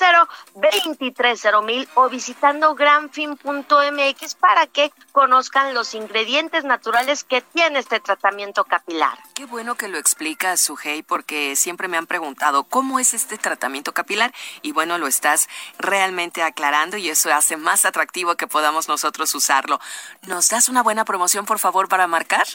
[1.65, 9.19] mil o visitando granfin.mx para que conozcan los ingredientes naturales que tiene este tratamiento capilar.
[9.35, 13.93] Qué bueno que lo explica Sujei porque siempre me han preguntado cómo es este tratamiento
[13.93, 14.33] capilar
[14.63, 19.81] y bueno, lo estás realmente aclarando y eso hace más atractivo que podamos nosotros usarlo.
[20.23, 22.47] ¿Nos das una buena promoción por favor para marcar?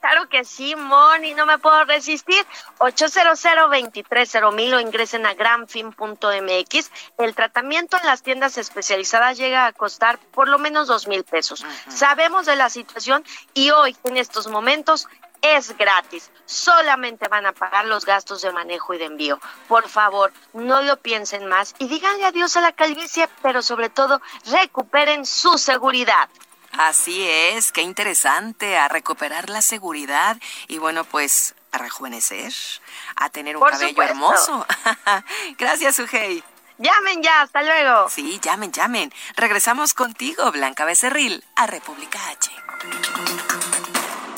[0.00, 2.44] Claro que sí, Moni, no me puedo resistir.
[2.78, 3.38] 800
[4.52, 6.90] mil o ingresen a granfin.mx.
[7.18, 11.64] El tratamiento en las tiendas especializadas llega a costar por lo menos dos mil pesos.
[11.88, 15.08] Sabemos de la situación y hoy, en estos momentos,
[15.42, 16.30] es gratis.
[16.44, 19.38] Solamente van a pagar los gastos de manejo y de envío.
[19.68, 24.20] Por favor, no lo piensen más y díganle adiós a la calvicie, pero sobre todo
[24.50, 26.28] recuperen su seguridad.
[26.78, 30.36] Así es, qué interesante, a recuperar la seguridad
[30.68, 32.52] y bueno, pues a rejuvenecer,
[33.16, 34.66] a tener un cabello hermoso.
[35.58, 36.42] Gracias, Ujei.
[36.78, 38.08] Llamen ya, hasta luego.
[38.10, 39.12] Sí, llamen, llamen.
[39.36, 42.50] Regresamos contigo, Blanca Becerril, a República H.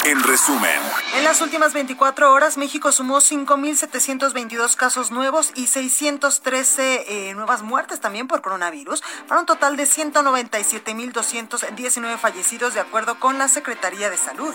[0.05, 0.81] En resumen,
[1.17, 7.99] en las últimas 24 horas México sumó 5.722 casos nuevos y 613 eh, nuevas muertes
[8.01, 14.17] también por coronavirus, para un total de 197.219 fallecidos de acuerdo con la Secretaría de
[14.17, 14.55] Salud.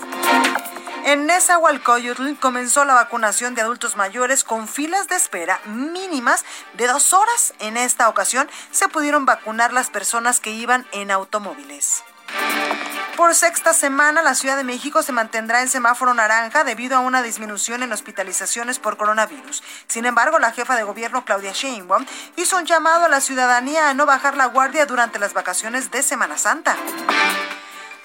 [1.04, 7.12] En Nezahualcóyotl comenzó la vacunación de adultos mayores con filas de espera mínimas de dos
[7.12, 7.52] horas.
[7.58, 12.02] En esta ocasión se pudieron vacunar las personas que iban en automóviles.
[13.16, 17.22] Por sexta semana, la Ciudad de México se mantendrá en semáforo naranja debido a una
[17.22, 19.62] disminución en hospitalizaciones por coronavirus.
[19.86, 22.04] Sin embargo, la jefa de gobierno, Claudia Sheinbaum,
[22.36, 26.02] hizo un llamado a la ciudadanía a no bajar la guardia durante las vacaciones de
[26.02, 26.76] Semana Santa.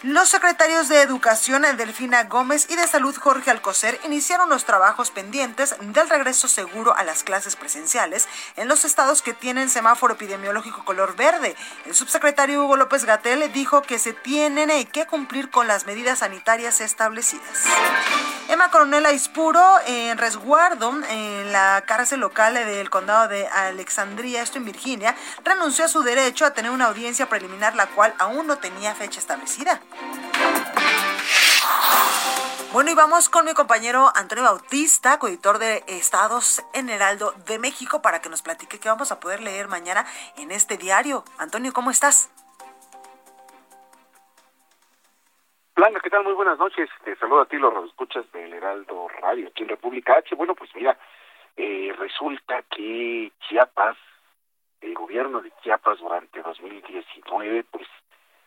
[0.03, 5.75] Los secretarios de Educación, Delfina Gómez, y de Salud, Jorge Alcocer, iniciaron los trabajos pendientes
[5.81, 11.17] del regreso seguro a las clases presenciales en los estados que tienen semáforo epidemiológico color
[11.17, 11.53] verde.
[11.85, 16.79] El subsecretario Hugo López Gatel dijo que se tienen que cumplir con las medidas sanitarias
[16.79, 17.65] establecidas.
[18.47, 24.65] Emma coronel Aispuro en resguardo en la cárcel local del condado de Alexandria, esto en
[24.65, 28.95] Virginia, renunció a su derecho a tener una audiencia preliminar, la cual aún no tenía
[28.95, 29.81] fecha establecida.
[32.71, 38.03] Bueno, y vamos con mi compañero Antonio Bautista, coeditor de Estados en Heraldo de México,
[38.03, 40.05] para que nos platique qué vamos a poder leer mañana
[40.37, 41.23] en este diario.
[41.39, 42.29] Antonio, ¿cómo estás?
[45.75, 46.23] Blanca, ¿qué tal?
[46.23, 46.87] Muy buenas noches.
[47.03, 50.35] Te saludo a ti, los escuchas del Heraldo Radio aquí en República H.
[50.35, 50.95] Bueno, pues mira,
[51.57, 53.97] eh, resulta que Chiapas,
[54.81, 57.87] el gobierno de Chiapas durante 2019, pues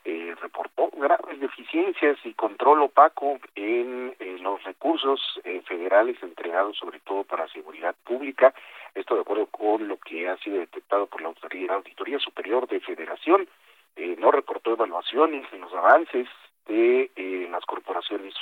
[0.04, 7.22] eh, reportó graves deficiencias y control opaco en, los recursos eh, federales entregados sobre todo
[7.22, 8.52] para seguridad pública.
[8.94, 12.80] Esto de acuerdo con lo que ha sido detectado por la Auditoría, Auditoría Superior de
[12.80, 13.48] Federación.
[13.96, 16.28] Eh, no reportó evaluaciones en los avances
[16.66, 18.34] de eh, las corporaciones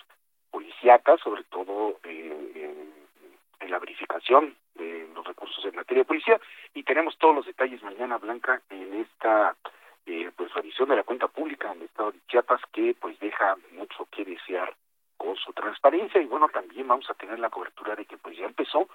[0.51, 2.41] policíacas, sobre todo en,
[3.69, 6.41] la verificación de los recursos en materia de policía.
[6.75, 9.55] Y tenemos todos los detalles mañana, Blanca, en esta
[10.07, 13.57] eh, pues revisión de la cuenta pública en el estado de Chiapas, que pues deja
[13.73, 14.75] mucho que desear
[15.17, 16.21] con su transparencia.
[16.21, 18.89] Y bueno, también vamos a tener la cobertura de que pues ya empezó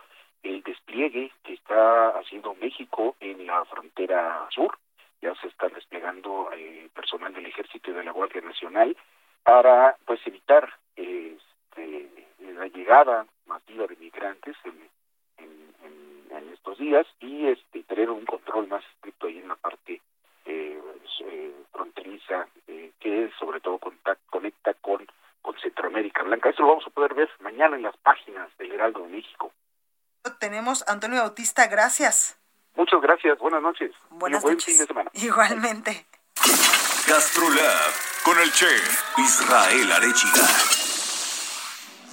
[0.43, 4.77] el despliegue que está haciendo México en la frontera sur.
[5.21, 8.95] Ya se está desplegando eh, personal del Ejército y de la Guardia Nacional
[9.43, 14.75] para pues evitar este, la llegada masiva de migrantes en,
[16.53, 20.01] estos días y este tener un control más estricto ahí en la parte
[20.45, 20.81] eh,
[21.71, 23.79] fronteriza eh, que sobre todo
[24.29, 25.05] conecta con,
[25.41, 26.49] con Centroamérica Blanca.
[26.49, 29.51] Eso lo vamos a poder ver mañana en las páginas del Heraldo de México.
[30.39, 32.37] Tenemos Antonio Bautista, gracias.
[32.75, 33.91] Muchas gracias, buenas noches.
[34.09, 34.65] Buenas buen noches.
[34.65, 35.11] fin de semana.
[35.13, 36.05] Igualmente.
[37.07, 37.91] Gastrolab
[38.23, 40.47] con el chef Israel Arechiga.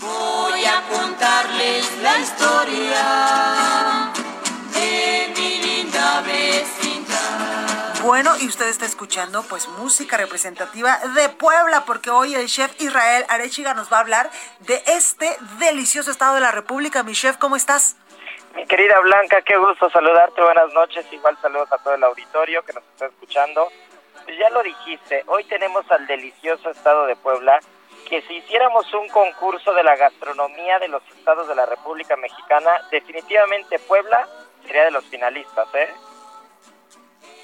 [0.00, 3.61] Voy a contarles la historia
[8.12, 13.24] Bueno, y usted está escuchando pues música representativa de Puebla, porque hoy el chef Israel
[13.30, 17.02] Arechiga nos va a hablar de este delicioso estado de la República.
[17.04, 17.96] Mi chef, ¿cómo estás?
[18.54, 22.74] Mi querida Blanca, qué gusto saludarte, buenas noches, igual saludos a todo el auditorio que
[22.74, 23.68] nos está escuchando.
[24.26, 27.60] Pues ya lo dijiste, hoy tenemos al delicioso estado de Puebla,
[28.10, 32.72] que si hiciéramos un concurso de la gastronomía de los estados de la República Mexicana,
[32.90, 34.28] definitivamente Puebla
[34.66, 35.94] sería de los finalistas, ¿eh?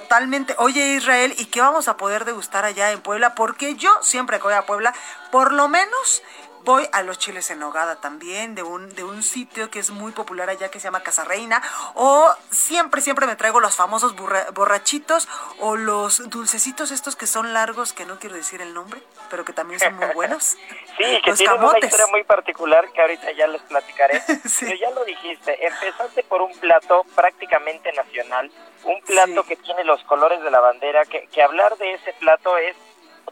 [0.09, 0.55] Totalmente.
[0.57, 3.35] Oye Israel, ¿y qué vamos a poder degustar allá en Puebla?
[3.35, 4.95] Porque yo siempre que voy a Puebla,
[5.31, 6.23] por lo menos
[6.65, 10.13] voy a los chiles en nogada también, de un, de un sitio que es muy
[10.13, 11.63] popular allá que se llama Casa Reina,
[11.95, 14.15] o siempre, siempre me traigo los famosos
[14.53, 15.29] borrachitos
[15.61, 19.53] o los dulcecitos estos que son largos, que no quiero decir el nombre, pero que
[19.53, 20.57] también son muy buenos.
[20.99, 24.21] Sí, que tienen una historia muy particular que ahorita ya les platicaré.
[24.61, 28.51] Pero ya lo dijiste, empezaste por un plato prácticamente nacional,
[28.83, 32.59] un plato que tiene los colores de la bandera, que, que hablar de ese plato
[32.59, 32.75] es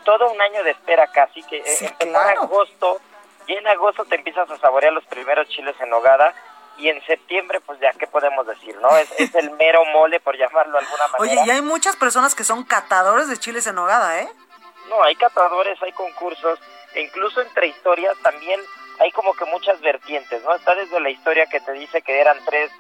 [0.05, 3.01] todo un año de espera casi, que sí, en agosto
[3.47, 6.35] y en agosto te empiezas a saborear los primeros chiles en nogada
[6.79, 8.77] y en septiembre, pues ya, ¿qué podemos decir?
[8.81, 11.41] no Es, es el mero mole, por llamarlo de alguna manera.
[11.41, 14.29] Oye, y hay muchas personas que son catadores de chiles en nogada, ¿eh?
[14.89, 16.59] No, hay catadores, hay concursos,
[16.95, 18.61] e incluso entre historias también
[19.01, 20.55] hay como que muchas vertientes, ¿no?
[20.55, 22.71] Está desde la historia que te dice que eran tres,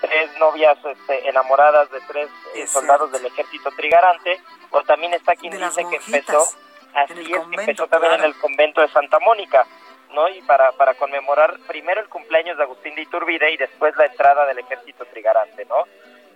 [0.00, 5.58] tres novias este, enamoradas de tres eh, soldados del ejército trigarante, o también está quien
[5.58, 6.42] dice que empezó,
[6.94, 9.66] así es, que empezó también en el convento de Santa Mónica.
[10.12, 10.28] ¿No?
[10.28, 14.46] Y para, para conmemorar primero el cumpleaños de Agustín de Iturbide y después la entrada
[14.46, 15.84] del ejército trigarante, ¿no?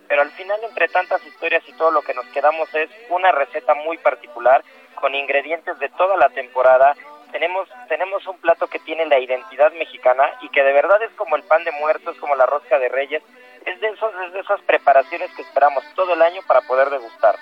[0.08, 3.74] Pero al final, entre tantas historias y todo lo que nos quedamos es una receta
[3.74, 4.62] muy particular,
[4.94, 6.94] con ingredientes de toda la temporada.
[7.32, 11.36] Tenemos, tenemos un plato que tiene la identidad mexicana y que de verdad es como
[11.36, 13.22] el pan de muertos, como la rosca de reyes.
[13.64, 17.36] Es de, esos, es de esas preparaciones que esperamos todo el año para poder degustar.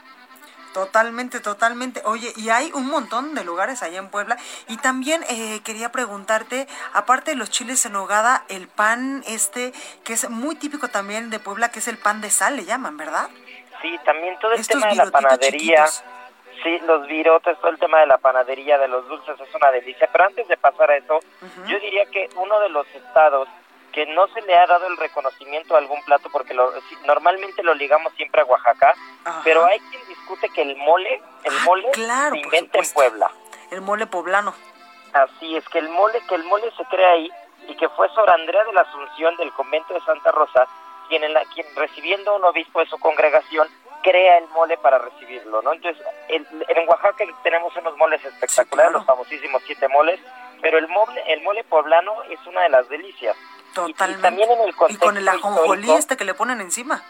[0.73, 2.01] Totalmente, totalmente.
[2.05, 4.37] Oye, y hay un montón de lugares allá en Puebla.
[4.69, 9.73] Y también eh, quería preguntarte, aparte de los chiles en hogada, el pan este,
[10.05, 12.97] que es muy típico también de Puebla, que es el pan de sal, le llaman,
[12.97, 13.29] ¿verdad?
[13.83, 15.87] Sí, también todo el tema de la panadería.
[16.63, 20.09] Sí, los virotes, todo el tema de la panadería, de los dulces, es una delicia.
[20.13, 21.21] Pero antes de pasar a eso,
[21.67, 23.49] yo diría que uno de los estados
[23.91, 26.73] que no se le ha dado el reconocimiento a algún plato porque lo,
[27.07, 28.95] normalmente lo ligamos siempre a Oaxaca,
[29.45, 33.31] pero hay quien discute que el mole, el Ah, mole se inventa en Puebla.
[33.71, 34.55] El mole poblano.
[35.13, 37.31] Así es que el mole, que el mole se crea ahí
[37.69, 40.67] y que fue Sor Andrea de la Asunción del convento de Santa Rosa
[41.09, 43.69] quien, en la, quien recibiendo un obispo de su congregación
[44.03, 45.73] crea el mole para recibirlo, ¿no?
[45.73, 50.21] Entonces, en, en Oaxaca tenemos unos moles espectaculares, los famosísimos siete moles,
[50.61, 53.37] pero el mole, el mole poblano es una de las delicias.
[53.75, 54.19] Totalmente.
[54.19, 57.03] Y, también en el Y contexto con el ajonjolí este que le ponen encima.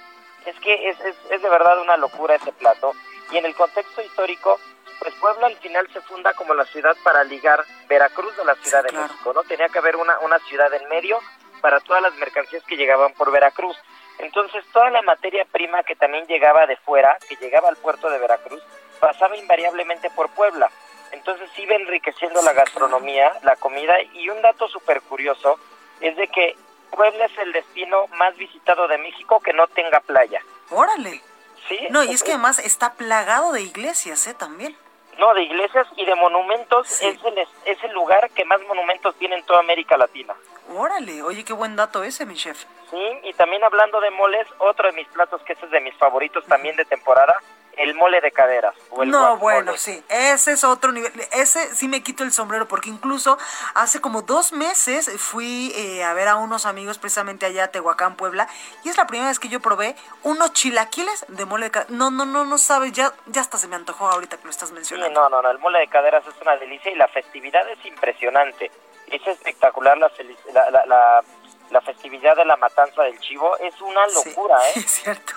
[0.47, 2.93] es que es, es, es de verdad una locura ese plato.
[3.31, 4.59] Y en el contexto histórico,
[5.01, 8.85] pues Puebla al final se funda como la ciudad para ligar Veracruz de la Ciudad
[8.85, 9.43] de México, ¿no?
[9.45, 11.19] Tenía que haber una, una ciudad en medio
[11.61, 13.77] para todas las mercancías que llegaban por Veracruz.
[14.23, 18.19] Entonces, toda la materia prima que también llegaba de fuera, que llegaba al puerto de
[18.19, 18.63] Veracruz,
[19.01, 20.71] pasaba invariablemente por Puebla.
[21.13, 25.59] Entonces iba enriqueciendo la gastronomía, la comida, y un dato súper curioso
[26.01, 26.57] es de que
[26.91, 30.41] Puebla es el destino más visitado de México que no tenga playa.
[30.71, 31.21] Órale.
[31.69, 31.79] Sí.
[31.91, 34.35] No, y es que además está plagado de iglesias, ¿eh?
[34.35, 34.77] También.
[35.19, 39.37] No, de iglesias y de monumentos es, el, es el lugar que más monumentos tiene
[39.37, 40.35] en toda América Latina.
[40.75, 42.65] Órale, oye, qué buen dato ese, mi chef.
[42.91, 45.95] Sí, y también hablando de moles, otro de mis platos que ese es de mis
[45.97, 47.35] favoritos también de temporada,
[47.81, 48.75] el mole de caderas.
[48.91, 49.41] O el No, guacamole.
[49.41, 51.13] bueno, sí, ese es otro nivel.
[51.33, 53.39] Ese sí me quito el sombrero porque incluso
[53.75, 58.17] hace como dos meses fui eh, a ver a unos amigos precisamente allá a Tehuacán,
[58.17, 58.49] Puebla,
[58.85, 61.93] y es la primera vez que yo probé unos chilaquiles de mole de caderas.
[61.93, 64.69] No, no, no, no sabes, ya, ya hasta se me antojó ahorita que lo estás
[64.69, 65.21] Sí, mencionando.
[65.23, 68.71] no, no, no, el mole de caderas es una delicia y la festividad es impresionante.
[69.09, 70.11] Es espectacular la,
[70.53, 71.25] la, la, la-
[71.71, 73.57] la festividad de la matanza del chivo.
[73.59, 74.73] Es una locura, ¿eh?
[74.77, 75.33] Es cierto.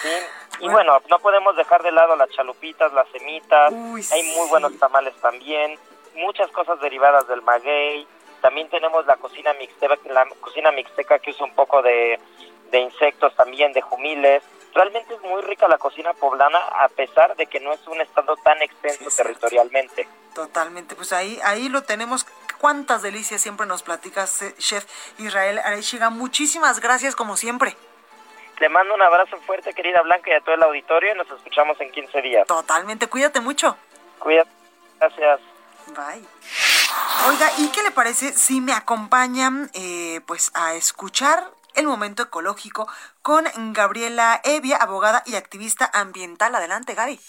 [0.00, 0.08] Sí.
[0.60, 3.72] Y bueno, no podemos dejar de lado las chalupitas, las semitas.
[4.12, 5.78] Hay muy buenos tamales también.
[6.14, 8.06] Muchas cosas derivadas del maguey.
[8.40, 12.18] También tenemos la cocina mixteca, la cocina mixteca que usa un poco de,
[12.70, 14.42] de insectos también, de jumiles.
[14.74, 18.36] Realmente es muy rica la cocina poblana a pesar de que no es un estado
[18.42, 20.08] tan extenso territorialmente.
[20.34, 22.26] Totalmente, pues ahí, ahí lo tenemos.
[22.58, 24.86] Cuántas delicias siempre nos platicas, eh, chef
[25.18, 26.10] Israel Arechiga.
[26.10, 27.76] Muchísimas gracias como siempre.
[28.60, 31.80] Le mando un abrazo fuerte, querida Blanca, y a todo el auditorio y nos escuchamos
[31.80, 32.46] en 15 días.
[32.46, 33.76] Totalmente, cuídate mucho.
[34.18, 34.50] Cuídate.
[35.00, 35.40] Gracias.
[35.88, 36.24] Bye.
[37.28, 42.88] Oiga, ¿y qué le parece si me acompañan eh, pues a escuchar el momento ecológico
[43.22, 46.54] con Gabriela Evia, abogada y activista ambiental?
[46.54, 47.20] Adelante, Gaby.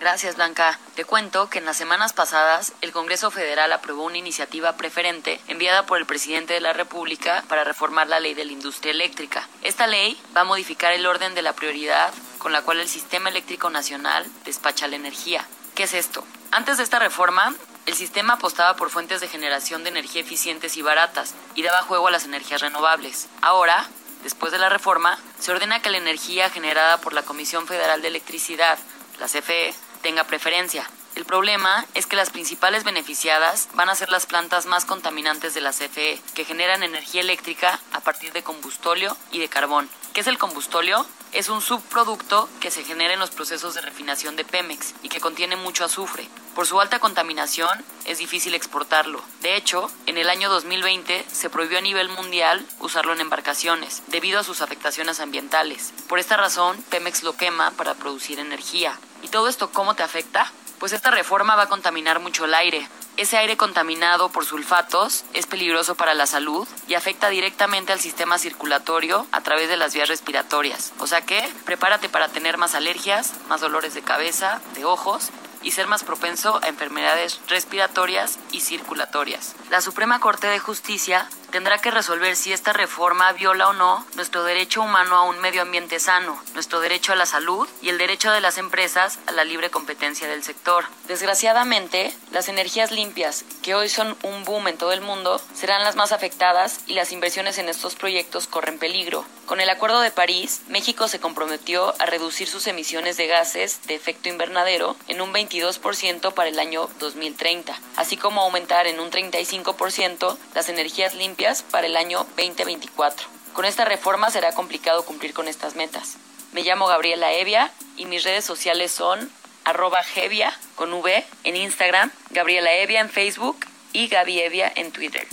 [0.00, 0.78] Gracias, Blanca.
[0.94, 5.84] Te cuento que en las semanas pasadas el Congreso Federal aprobó una iniciativa preferente enviada
[5.84, 9.46] por el presidente de la República para reformar la ley de la industria eléctrica.
[9.60, 13.28] Esta ley va a modificar el orden de la prioridad con la cual el Sistema
[13.28, 15.46] Eléctrico Nacional despacha la energía.
[15.74, 16.24] ¿Qué es esto?
[16.50, 20.82] Antes de esta reforma, el sistema apostaba por fuentes de generación de energía eficientes y
[20.82, 23.28] baratas y daba juego a las energías renovables.
[23.42, 23.86] Ahora,
[24.22, 28.08] después de la reforma, se ordena que la energía generada por la Comisión Federal de
[28.08, 28.78] Electricidad,
[29.18, 30.88] la CFE, tenga preferencia.
[31.16, 35.60] El problema es que las principales beneficiadas van a ser las plantas más contaminantes de
[35.60, 39.88] la CFE, que generan energía eléctrica a partir de combustóleo y de carbón.
[40.12, 41.04] ¿Qué es el combustóleo?
[41.32, 45.20] Es un subproducto que se genera en los procesos de refinación de Pemex y que
[45.20, 46.28] contiene mucho azufre.
[46.60, 49.22] Por su alta contaminación es difícil exportarlo.
[49.40, 54.38] De hecho, en el año 2020 se prohibió a nivel mundial usarlo en embarcaciones debido
[54.38, 55.94] a sus afectaciones ambientales.
[56.06, 58.98] Por esta razón, Pemex lo quema para producir energía.
[59.22, 60.52] ¿Y todo esto cómo te afecta?
[60.78, 62.86] Pues esta reforma va a contaminar mucho el aire.
[63.16, 68.38] Ese aire contaminado por sulfatos es peligroso para la salud y afecta directamente al sistema
[68.38, 70.92] circulatorio a través de las vías respiratorias.
[70.98, 75.30] O sea que prepárate para tener más alergias, más dolores de cabeza, de ojos
[75.62, 79.54] y ser más propenso a enfermedades respiratorias y circulatorias.
[79.70, 84.44] La Suprema Corte de Justicia tendrá que resolver si esta reforma viola o no nuestro
[84.44, 88.30] derecho humano a un medio ambiente sano, nuestro derecho a la salud y el derecho
[88.30, 90.84] de las empresas a la libre competencia del sector.
[91.08, 95.96] Desgraciadamente, las energías limpias, que hoy son un boom en todo el mundo, serán las
[95.96, 99.24] más afectadas y las inversiones en estos proyectos corren peligro.
[99.46, 103.96] Con el Acuerdo de París, México se comprometió a reducir sus emisiones de gases de
[103.96, 110.38] efecto invernadero en un 22% para el año 2030, así como aumentar en un 35%
[110.54, 111.39] las energías limpias
[111.70, 113.26] para el año 2024.
[113.54, 116.16] Con esta reforma será complicado cumplir con estas metas.
[116.52, 119.30] Me llamo Gabriela Evia y mis redes sociales son
[119.64, 123.58] arroba Gevia con V en Instagram, Gabriela Evia en Facebook
[123.94, 125.26] y Gaby Evia en Twitter.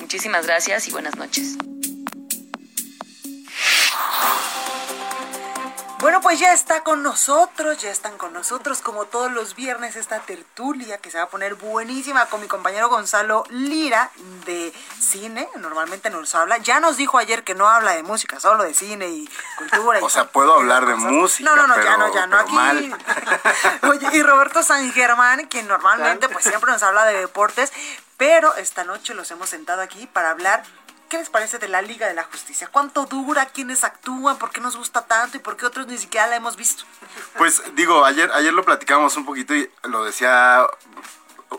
[0.00, 1.56] Muchísimas gracias y buenas noches.
[6.00, 10.20] Bueno, pues ya está con nosotros, ya están con nosotros como todos los viernes esta
[10.20, 14.10] tertulia que se va a poner buenísima con mi compañero Gonzalo Lira
[14.46, 18.62] de cine, normalmente nos habla, ya nos dijo ayer que no habla de música, solo
[18.62, 19.28] de cine y
[19.58, 19.98] cultura.
[19.98, 22.52] y O sea, puedo hablar de música, No, no, no, ya no, ya no, aquí.
[22.54, 22.98] mal.
[23.90, 27.72] Oye, y Roberto San Germán, quien normalmente pues siempre nos habla de deportes,
[28.16, 30.62] pero esta noche los hemos sentado aquí para hablar
[31.08, 32.68] ¿qué les parece de la Liga de la Justicia?
[32.70, 33.46] ¿Cuánto dura?
[33.46, 34.38] ¿Quiénes actúan?
[34.38, 35.36] ¿Por qué nos gusta tanto?
[35.36, 36.84] ¿Y por qué otros ni siquiera la hemos visto?
[37.36, 40.66] Pues digo, ayer, ayer lo platicábamos un poquito y lo decía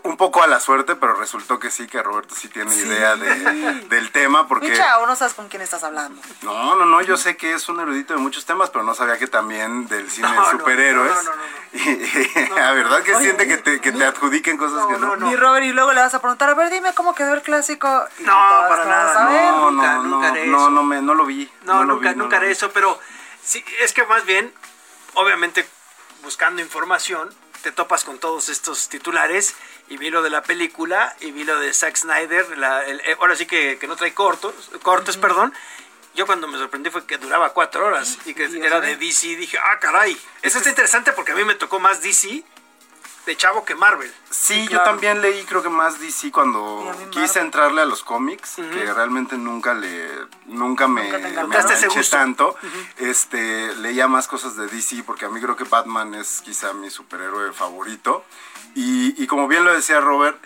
[0.04, 3.30] un poco a la suerte, pero resultó que sí, que Roberto sí tiene idea de,
[3.90, 4.70] del tema, porque...
[4.70, 6.22] Micha, o no sabes con quién estás hablando.
[6.44, 9.18] No, no, no, yo sé que es un erudito de muchos temas, pero no sabía
[9.18, 11.16] que también del cine No, de no, superhéroes.
[11.16, 14.86] no, no, no, Y, la verdad que Oye, siente que te, que te adjudiquen cosas
[14.88, 15.16] que no.
[15.18, 17.88] Ni Robert, y luego le vas a preguntar, a ver, dime cómo quedó el clásico.
[18.20, 18.34] Y No,
[18.68, 19.24] para nada.
[19.52, 20.70] No, Nunca, no, nunca no, haré no, eso.
[20.72, 21.52] no, me, no lo vi.
[21.64, 23.00] No, lo nunca, vi, no nunca haré eso, pero
[23.44, 24.52] sí, es que más bien,
[25.16, 25.68] obviamente,
[26.24, 27.30] buscando información,
[27.62, 29.56] te topas con todos estos titulares
[29.90, 33.16] y vi lo de la película y vi lo de Zack Snyder, la- el- eh,
[33.20, 34.54] ahora sí que, que no trae cortos,
[34.84, 35.54] cortes, perdón.
[36.16, 39.36] Yo cuando me sorprendí fue que duraba cuatro horas y que Dios era de DC.
[39.36, 40.18] Dije, ah, caray.
[40.42, 42.44] Eso está interesante porque a mí me tocó más DC
[43.30, 44.12] de chavo que Marvel.
[44.32, 47.46] Sí, yo también leí creo que más DC cuando quise Marvel.
[47.46, 50.08] entrarle a los cómics, que realmente nunca le
[50.48, 52.56] nunca me, Nunca me tanto.
[52.98, 56.90] Este, leía más cosas de DC porque a mí creo que Batman es quizá mi
[56.90, 58.26] superhéroe favorito.
[58.74, 60.38] Y, y como bien lo decía Robert,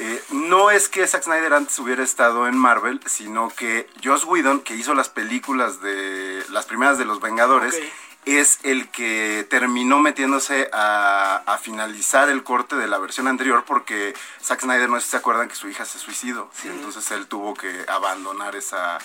[0.00, 4.62] eh, no es que Zack Snyder antes hubiera estado en Marvel, sino que Joss Whedon,
[4.62, 7.78] que hizo las películas de las primeras de los Vengadores.
[8.24, 14.14] Es el que terminó metiéndose a, a finalizar el corte de la versión anterior porque
[14.42, 16.50] Zack Snyder, no sé si se acuerdan que su hija se suicidó.
[16.64, 18.98] y entonces él tuvo que abandonar esa,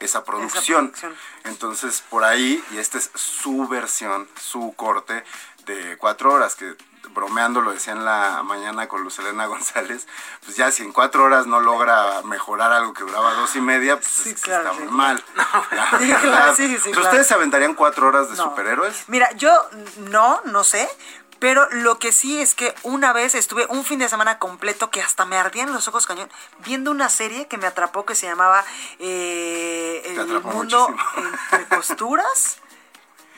[0.00, 0.88] esa producción.
[0.90, 1.14] producción.
[1.44, 5.24] Entonces por ahí, y esta es su versión, su corte
[5.66, 6.74] de cuatro horas que
[7.10, 10.06] bromeando lo decía en la mañana con Luz Elena González,
[10.44, 13.96] pues ya si en cuatro horas no logra mejorar algo que duraba dos y media,
[13.96, 14.84] pues es que claro, está sí.
[14.84, 15.24] muy mal.
[15.98, 17.00] Sí, claro, claro.
[17.02, 18.44] ¿Ustedes se aventarían cuatro horas de No.
[18.44, 19.04] superhéroes?
[19.08, 19.52] Mira, yo
[20.10, 20.88] no, no sé.
[21.40, 25.02] Pero lo que sí es que una vez estuve un fin de semana completo que
[25.02, 26.30] hasta me ardían los ojos cañón
[26.64, 28.64] viendo una serie que me atrapó que se llamaba
[28.98, 31.32] eh, El Mundo muchísimo.
[31.52, 32.58] entre Costuras,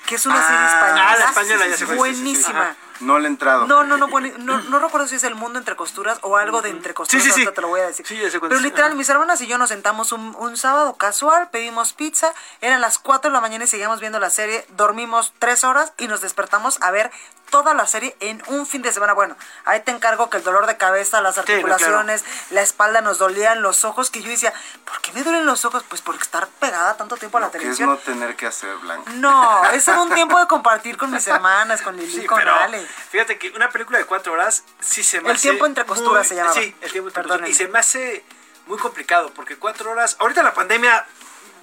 [0.06, 1.06] que es una Ah, serie española.
[1.10, 1.96] ah, la española ya se fue.
[1.96, 2.76] Buenísima.
[3.01, 3.66] No le he entrado.
[3.66, 6.62] No, no, no, bueno, no, no recuerdo si es el mundo entre costuras o algo
[6.62, 7.51] de entre costuras, Sí, sí, sí.
[7.53, 8.07] te lo voy a decir.
[8.07, 10.94] Sí, ya sé cuál Pero literal, mis hermanas y yo nos sentamos un, un sábado
[10.94, 15.32] casual, pedimos pizza, eran las 4 de la mañana y seguíamos viendo la serie, dormimos
[15.38, 17.11] 3 horas y nos despertamos a ver
[17.51, 19.12] toda la serie en un fin de semana.
[19.12, 19.36] Bueno,
[19.66, 23.84] ahí te encargo que el dolor de cabeza, las articulaciones, la espalda nos dolían, los
[23.84, 24.53] ojos, que yo decía,
[24.84, 25.84] ¿por qué me duelen los ojos?
[25.88, 27.90] Pues por estar pegada tanto tiempo a la Que es televisión.
[27.90, 29.05] no tener que hacer blanco.
[29.14, 32.55] No, ese era un tiempo de compartir con mis hermanas, con Lili, Sí, con pero
[32.55, 32.86] Ale.
[33.11, 36.24] Fíjate que una película de cuatro horas sí se me El hace tiempo entre costuras
[36.24, 36.55] muy- se llamaba.
[36.55, 37.51] Sí, el tiempo entre costuras.
[37.51, 38.24] Y se me hace
[38.66, 40.16] muy complicado porque cuatro horas.
[40.18, 41.07] Ahorita la pandemia,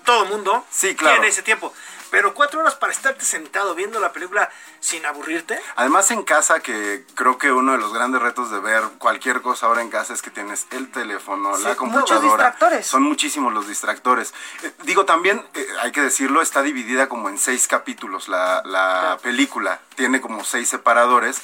[0.06, 1.16] todo mundo Sí, claro.
[1.16, 1.74] tiene ese tiempo.
[2.14, 4.48] Pero cuatro horas para estarte sentado viendo la película
[4.80, 5.60] sin aburrirte.
[5.78, 9.66] Además en casa, que creo que uno de los grandes retos de ver cualquier cosa
[9.66, 12.22] ahora en casa es que tienes el teléfono, Sí, la muchos computadora.
[12.22, 12.86] distractores.
[12.86, 14.32] Son muchísimos los distractores.
[14.62, 19.18] Eh, digo, también, eh, hay que decirlo, está dividida como en seis capítulos la, la
[19.24, 19.80] película.
[19.96, 21.42] Tiene como seis separadores.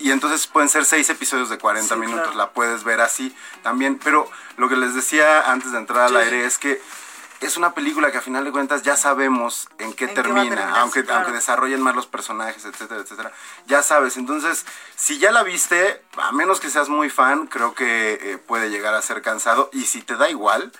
[0.00, 2.36] Y entonces pueden ser seis episodios de 40 Sí, minutos, claro.
[2.38, 3.32] la puedes ver así
[3.62, 4.00] también.
[4.02, 6.16] Pero lo que les decía antes de entrar al Sí.
[6.16, 6.82] aire es que
[7.40, 10.22] es una película que a final de cuentas ya sabemos en qué ¿En qué va
[10.22, 11.20] a termina, aunque, claro.
[11.20, 13.32] aunque desarrollen más los personajes, etcétera, etcétera.
[13.66, 14.64] Ya sabes, entonces,
[14.96, 18.94] si ya la viste, a menos que seas muy fan, creo que eh, puede llegar
[18.94, 19.70] a ser cansado.
[19.72, 20.72] Y si te da igual,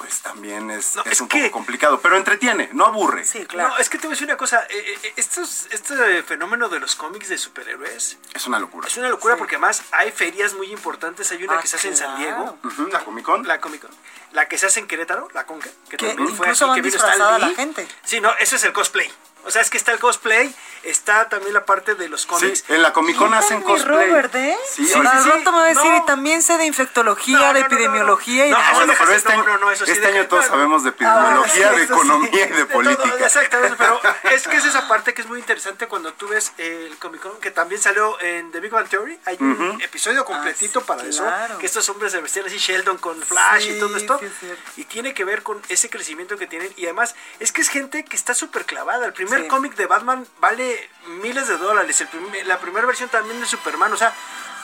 [0.00, 3.22] pues también es, No, es es un que- poco complicado, pero entretiene, no aburre.
[3.26, 3.68] Sí, claro.
[3.68, 4.64] No, es que te voy a decir una cosa.
[4.70, 8.88] eh, eh, estos- este fenómeno de los cómics de superhéroes Es una locura.
[8.88, 11.30] es una locura porque además hay ferias muy importantes.
[11.32, 12.58] Hay una Ah, que se hace en San Diego.
[12.64, 13.46] Ujú, la Comic Con.
[13.46, 13.90] La Comic Con.
[14.32, 15.68] La que se hace en Querétaro, la Conca.
[15.90, 17.86] Que, Que también fue incluso aquí, van que vino la gente.
[18.04, 19.10] Sí, no, eso es el cosplay.
[19.44, 22.64] O sea, es que está el cosplay, está también la parte de los Sí, cómics.
[22.68, 24.08] en la Comic Con hacen cosplay.
[24.08, 24.56] Robert, ¿eh?
[24.72, 25.96] Sí, Sí, Al sí, rato me va a decir, no.
[25.98, 27.74] y también sé de infectología, No, no, de no, no, no.
[27.74, 30.46] epidemiología y No, Bueno, pero este, no, año- no, no, eso sí este año todos
[30.46, 33.26] sabemos de Ah, epidemiología, sí, de economía y de De todo, política.
[33.26, 36.96] exactamente, pero es que es esa parte que es muy interesante cuando tú ves el
[36.98, 39.18] Comic Con, que también salió en The Big Bang Theory.
[39.26, 42.98] Hay un episodio completito Ah, sí, para eso, que estos hombres se vestían así, Sheldon
[42.98, 44.18] con Flash Sí, y todo esto.
[44.18, 44.62] sí, es cierto.
[44.76, 46.72] y tiene que ver con ese crecimiento que tienen.
[46.76, 49.06] Y además, es que es gente que está súper clavada.
[49.06, 49.48] El primer Sí.
[49.48, 50.90] cómic de Batman vale
[51.22, 52.00] miles de dólares.
[52.00, 53.92] El prim- la primera versión también de Superman.
[53.92, 54.12] O sea,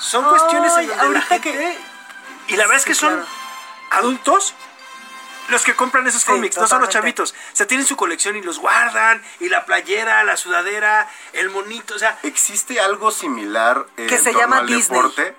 [0.00, 1.78] son cuestiones en donde la ahorita que- gente...
[2.48, 3.26] Y la verdad es que son claro.
[3.90, 4.54] adultos
[5.48, 7.32] los que compran esos Sí, cómics, no son los chavitos.
[7.52, 11.94] O sea, tienen su colección y los guardan, y la playera, la sudadera, el monito,
[11.94, 14.98] o sea, ¿Existe algo similar en Que se torno llama al Disney.
[14.98, 15.36] deporte?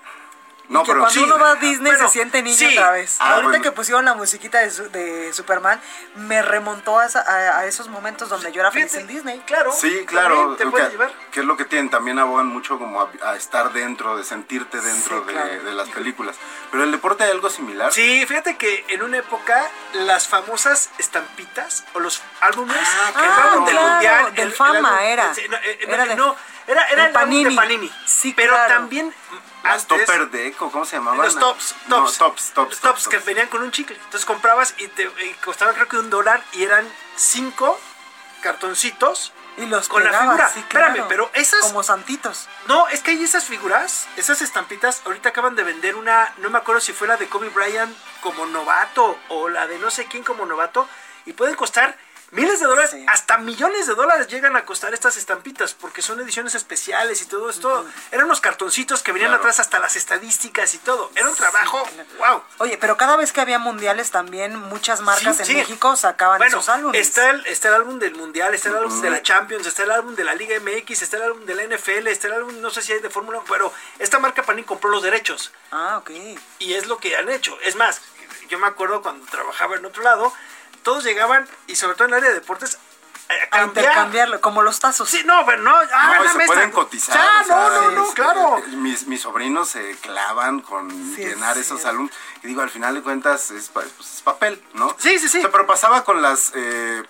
[0.68, 1.24] No, que pero cuando sí.
[1.24, 2.76] uno va a Disney Bueno, se siente niño sí.
[2.76, 3.16] otra vez.
[3.20, 3.62] Ah, Ahorita bueno.
[3.64, 5.80] que pusieron la musiquita de, de Superman,
[6.16, 9.40] me remontó a, esa- a- a esos momentos donde yo era feliz en Disney.
[9.46, 9.72] Claro.
[9.72, 10.56] Sí, claro.
[10.56, 11.12] Te puede que, llevar.
[11.32, 11.88] que es lo que tienen.
[11.90, 15.62] También abogan mucho como a, a estar dentro, de sentirte dentro Sí, de, claro.
[15.64, 16.36] de las películas.
[16.70, 17.90] Pero el deporte hay algo similar.
[17.92, 23.64] Sí, fíjate que en una época las famosas estampitas o los álbumes Ah, el álbum
[23.64, 25.32] del mundial del el- el Fama álbum- era.
[25.48, 27.56] no, eh, Era de- no, era, era de el álbum de Panini.
[27.56, 27.92] Panini.
[28.06, 28.74] Sí, pero claro.
[28.74, 29.14] también
[29.64, 31.18] Las Topper Deco, ¿cómo se llamaban?
[31.20, 33.96] los tops, No, tops, tops, tops, los tops que venían con un chicle.
[33.96, 37.78] Entonces comprabas y te y costaban creo que un dólar y eran cinco
[38.42, 40.48] cartoncitos Y los con la figura.
[40.54, 40.86] sí, claro.
[40.86, 42.48] Espérame, pero esas Como santitos.
[42.68, 46.58] no, es que hay esas figuras, esas estampitas, ahorita acaban de vender una, no me
[46.58, 50.22] acuerdo si fue la de Kobe Bryant como novato o la de no sé quién
[50.22, 50.88] como novato,
[51.26, 51.98] y pueden costar
[52.30, 56.54] miles de dólares, hasta millones de dólares llegan a costar estas estampitas, porque son ediciones
[56.54, 57.86] especiales y todo esto.
[58.10, 59.42] Eran unos cartoncitos que venían Claro.
[59.42, 61.10] atrás hasta las estadísticas y todo.
[61.14, 61.82] Era un trabajo,
[62.18, 62.42] wow.
[62.58, 65.54] Oye, pero cada vez que había mundiales también muchas marcas Sí, en sí.
[65.54, 67.00] México sacaban Bueno, esos álbumes.
[67.00, 69.90] está el, está el álbum del Mundial, está el álbum de la Champions, está el
[69.90, 72.70] álbum de la Liga MX, está el álbum de la NFL, está el álbum, no
[72.70, 75.52] sé si hay de Fórmula 1, pero esta marca Panini compró los derechos.
[75.70, 76.10] Ah, ok.
[76.58, 77.58] Y es lo que han hecho.
[77.62, 78.00] Es más,
[78.48, 80.32] yo me acuerdo cuando trabajaba en otro lado,
[80.82, 82.78] todos llegaban, y sobre todo en el área de deportes,
[83.28, 83.84] a A cambiar.
[83.84, 85.10] intercambiarlo, como los tazos.
[85.10, 87.14] Sí, no, pero no, ah, No, se pueden cotizar.
[87.20, 88.56] Ah, o sea, no, no, claro.
[88.58, 92.10] eh, Mis, mis sobrinos se clavan con Sí, llenar es esos álbumes.
[92.42, 94.96] Y digo, al final de cuentas es, pa- pues, es papel, ¿no?
[94.98, 95.38] Sí, sí, sí.
[95.38, 97.02] O sea, pero pasaba con las eh,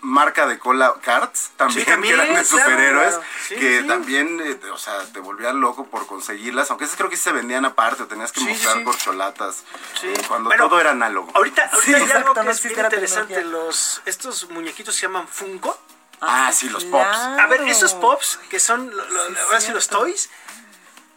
[0.00, 3.22] marca de cola cards también, Sí, también, que eran de superhéroes, claro.
[3.48, 3.86] Sí, que sí.
[3.86, 6.70] también, eh, te- o sea, te volvían loco por conseguirlas.
[6.70, 8.84] Aunque esas creo que sí se vendían aparte, o tenías que mostrar sí.
[8.84, 9.64] corcholatas.
[10.00, 10.08] Sí.
[10.08, 11.30] eh, cuando Bueno, todo era análogo.
[11.34, 13.44] Ahorita, ahorita Sí, hay algo que no es bien interesante.
[13.44, 15.78] Los, estos muñequitos se llaman Funko.
[16.20, 17.16] Ah, sí, los pops.
[17.16, 20.30] A ver, esos pops que son lo- lo- Sí, ahora sí los toys.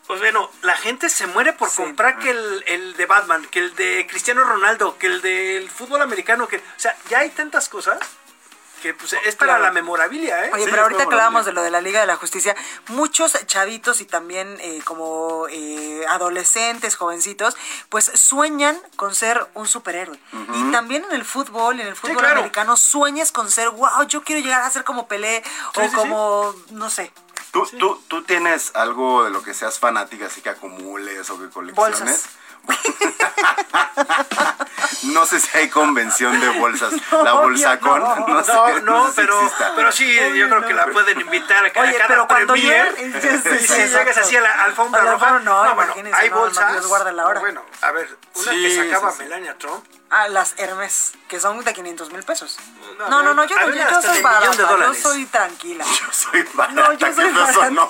[0.07, 1.77] Pues bueno, la gente se muere por Sí.
[1.77, 6.01] comprar que el, el de Batman, que el de Cristiano Ronaldo, que el del fútbol
[6.01, 7.99] americano, que, o sea, ya hay tantas cosas
[8.79, 9.63] que pues, es para Claro.
[9.65, 10.51] la memorabilia, ¿eh?
[10.53, 12.55] Oye, Sí, pero ahorita que hablábamos de lo de la Liga de la Justicia,
[12.87, 17.55] muchos chavitos y también eh, como eh, adolescentes, jovencitos,
[17.89, 20.19] pues sueñan con ser un superhéroe.
[20.53, 22.37] Y también en el fútbol, en el fútbol claro.
[22.39, 25.43] americano, sueñas con ser, wow, yo quiero llegar a ser como Pelé
[25.75, 27.11] Sí, o como, no sé,
[27.51, 31.49] ¿Tú, tú, ¿Tú tienes algo de lo que seas fanática, así que acumules o que
[31.49, 31.99] colecciones?
[31.99, 32.29] Bolsas.
[35.03, 36.93] no sé si hay convención de bolsas.
[37.11, 38.15] No, la bolsacón, no.
[38.27, 38.81] no, No, sé.
[38.81, 41.93] no, sé si pero, pero sí, yo creo que la pueden invitar a, ca- Oye,
[41.95, 42.95] cada pero cuando premier.
[42.99, 46.35] y sí, si llegas así a la alfombra la roja, no, bueno, imagínense, hay no,
[46.35, 46.71] no, bolsas.
[46.73, 47.39] Dios guarde la hora.
[47.39, 49.23] Bueno, a ver, una Sí, que sacaba sí, sí.
[49.23, 49.83] Melania Trump.
[50.11, 52.57] Ah, las Hermes, que son de 500 mil pesos.
[52.99, 55.85] No, No, no, no, yo, no, yo, yo soy barata, yo soy tranquila.
[55.99, 57.31] Yo soy barata, No, yo soy que
[57.71, 57.87] no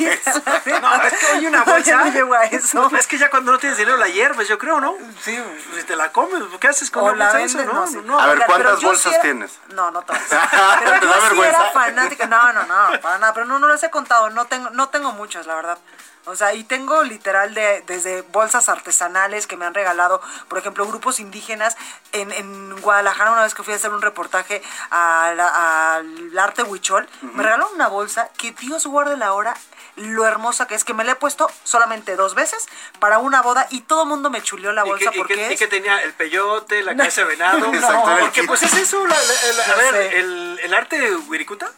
[1.04, 1.14] es.
[1.20, 1.96] que hay una bolsa.
[1.98, 2.92] no llego a eso.
[2.96, 4.96] Es que ya cuando no tienes dinero la hierves, yo creo, ¿no?
[5.24, 5.36] Sí,
[5.76, 7.86] Si te la comes, ¿qué haces con o una la bolsa eso, no?
[8.04, 8.20] no.
[8.20, 9.60] A ver, ¿cuántas bolsas sí era- tienes?
[9.70, 10.22] No, no todas.
[10.30, 10.38] ¿Te
[10.80, 12.26] Pero da yo sí era fanática.
[12.28, 13.34] No, no, no, para nada.
[13.34, 14.30] Pero no, no las he contado.
[14.30, 15.80] No tengo, no tengo muchas, la verdad.
[16.26, 20.86] O sea, y tengo literal de, desde bolsas artesanales que me han regalado, por ejemplo,
[20.86, 21.76] grupos indígenas.
[22.12, 24.62] En, en Guadalajara, una vez que fui a hacer un reportaje
[24.92, 29.56] a al arte huichol, me regalaron una bolsa que Dios guarde la hora,
[29.96, 32.68] lo hermosa que es, que me la he puesto solamente dos veces
[33.00, 35.50] para una boda y todo el mundo me chuleó la ¿Y bolsa y porque que-
[35.50, 35.60] y es...
[35.60, 37.00] que tenía el peyote, la No.
[37.00, 37.58] cabeza de venado.
[37.72, 37.82] El
[38.20, 41.70] porque pues es eso, la- la- la- a ver, el arte de Wirikuta,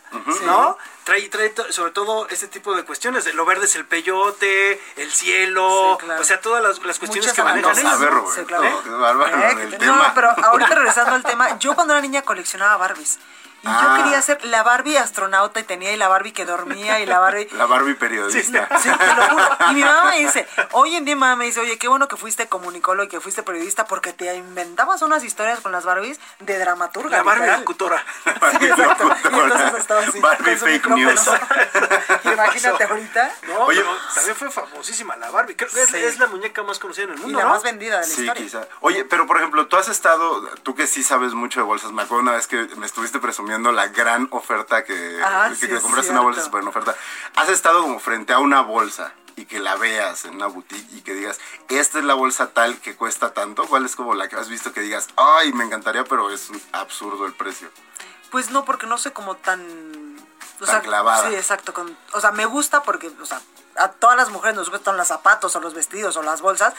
[0.46, 0.78] ¿no?
[1.04, 3.34] Trae, trae sobre todo este tipo de cuestiones.
[3.34, 6.22] Lo verde es el peyote, el cielo, Sí, claro.
[6.22, 7.92] o sea, todas las, las cuestiones Muchas que manejan No ellos.
[7.92, 8.12] sabe, ¿no?
[8.12, 8.40] Roberto.
[8.40, 8.84] Sí, claro.
[8.84, 10.12] Qué bárbaro Eh, el no, tema.
[10.14, 13.18] pero ahorita regresando al tema, yo cuando era niña coleccionaba Barbies.
[13.64, 13.96] Y Ah.
[13.98, 17.20] yo quería ser la Barbie astronauta y tenía y la Barbie que dormía y la
[17.20, 17.48] Barbie...
[17.54, 18.68] La Barbie periodista.
[18.80, 19.58] Sí, te lo juro.
[19.70, 22.08] Y mi mamá me dice, hoy en día mi mamá me dice, oye, qué bueno
[22.08, 26.20] que fuiste comunicólogo y que fuiste periodista porque te inventabas unas historias con las Barbies
[26.40, 27.18] de dramaturga.
[27.18, 28.04] La Barbie locutora.
[28.26, 29.10] Exacto.
[29.32, 31.12] Y entonces estaba así, Barbie con su fake micrófono.
[31.12, 31.30] news.
[32.34, 33.36] Imagínate ahorita.
[33.48, 35.56] No, Oye, pero también fue famosísima la Barbie.
[35.56, 35.98] Creo que es, Sí.
[35.98, 37.50] es la muñeca más conocida en el Y mundo, la ¿no?
[37.52, 38.34] más vendida de la Sí, historia.
[38.44, 38.68] quizá.
[38.82, 42.02] Oye, pero por ejemplo, tú has estado, tú que sí sabes mucho de bolsas, me
[42.04, 46.12] acuerdo una vez que me estuviste presumiendo la gran oferta que, Ah, que sí, compraste
[46.12, 46.96] una bolsa super en oferta.
[47.36, 51.02] Has estado como frente a una bolsa y que la veas en una boutique y
[51.02, 51.40] que digas,
[51.70, 53.66] esta es la bolsa tal que cuesta tanto.
[53.68, 56.62] ¿Cuál es como la que has visto que digas, ay, me encantaría, pero es un
[56.74, 57.70] absurdo el precio?
[58.30, 60.18] Pues no, porque no soy como tan...
[60.62, 61.28] O Tan clavada.
[61.28, 61.74] Sí, exacto.
[61.74, 63.42] con- o sea, me gusta porque, o sea,
[63.84, 66.74] a todas las mujeres nos gustan los zapatos o los vestidos o las bolsas,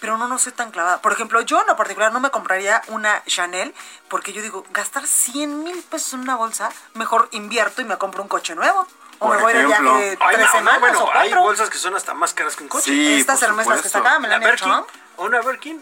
[0.00, 1.00] pero no, no soy tan clavada.
[1.00, 3.74] Por ejemplo, yo en lo particular no me compraría una Chanel
[4.08, 8.22] porque yo digo, gastar 100 mil pesos en una bolsa, mejor invierto y me compro
[8.22, 8.86] un coche nuevo.
[9.20, 11.78] O me voy de viaje Ay, tres no, no, semanas bueno, o hay bolsas que
[11.78, 12.84] son hasta más caras que un coche.
[12.90, 14.86] Sí, Estas hermesas que sacaban me la han La hecho, Birkin,
[15.16, 15.24] ¿no?
[15.24, 15.76] una Birkin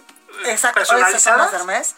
[0.45, 1.37] eh, Exacto, esas son personalizada.
[1.45, 1.95] las Hermes.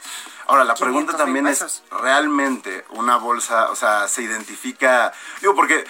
[0.46, 1.82] Ahora, la 500 pregunta también es.
[1.90, 5.12] ¿realmente una bolsa, o sea, se identifica?
[5.40, 5.86] Digo, porque eh,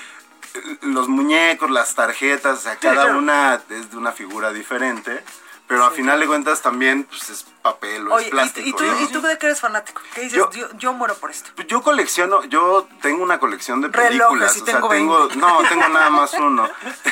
[0.83, 5.23] los muñecos, las tarjetas, o sea, cada una es de una figura diferente,
[5.67, 8.69] pero a final de cuentas también pues, es papel o Oye, es ¿y, plástico.
[8.69, 9.01] y tú, ¿no?
[9.01, 10.03] ¿y tú de qué eres fanático?
[10.15, 10.37] ¿Qué dices?
[10.37, 11.51] Yo- Yo, yo muero por esto.
[11.67, 15.37] Yo colecciono, yo tengo una colección de películas, o sea, tengo tengo, 20.
[15.37, 16.69] no, tengo nada más uno.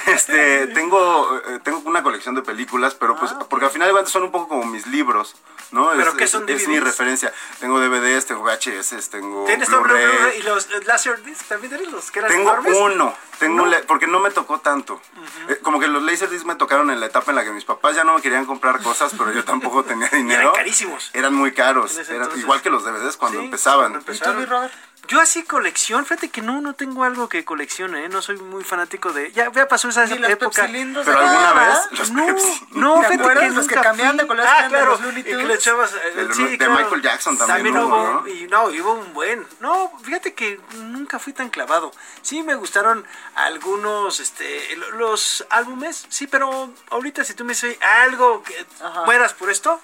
[0.07, 4.12] Este, tengo, eh, tengo una colección de películas, pero pues, porque al final de cuentas
[4.12, 5.34] son un poco como mis libros,
[5.70, 5.88] ¿no?
[5.90, 7.32] Ah, ¿Pero es, qué es- son es mi referencia.
[7.59, 10.38] Tengo DVDs, tengo VHS, tengo ¿Tienes Blu-ray.
[10.38, 12.76] Y los eh, Laserdisc también tienes los que eran Tengo enormes?
[12.78, 15.00] uno, tengo le- porque no me tocó tanto.
[15.48, 17.96] Eh, como que los Laserdisc me tocaron en la etapa en la que mis papás
[17.96, 20.41] ya no me querían comprar cosas, pero yo tampoco tenía dinero.
[20.43, 21.11] Eran carísimos.
[21.14, 23.90] Eran muy caros, eran igual que los DVDs cuando Sí, empezaban.
[23.93, 24.70] cuando empezaron.
[25.09, 28.09] Yo así colección, fíjate que no, no tengo algo que coleccione, ¿eh?
[28.09, 29.32] no soy muy fanático de...
[29.32, 30.62] Ya, ya pasó esa Ni los Pero época.
[30.62, 32.66] pepsilindros de alguna vez los No, Pepsi.
[32.70, 35.55] no, ¿Te fíjate que los que cambiaban de color, Ah, claro, los y que le
[35.55, 35.93] echabas...
[35.93, 36.74] eh, sí, de claro.
[36.74, 38.28] Michael Jackson también hubo, hubo, ¿no?
[38.28, 39.45] Y no, hubo un buen.
[39.59, 41.90] No, fíjate que nunca fui tan clavado.
[42.22, 47.76] Sí me gustaron algunos, este, lo- los álbumes, sí, pero ahorita si tú me dices
[48.03, 48.64] algo que
[49.05, 49.80] mueras por esto,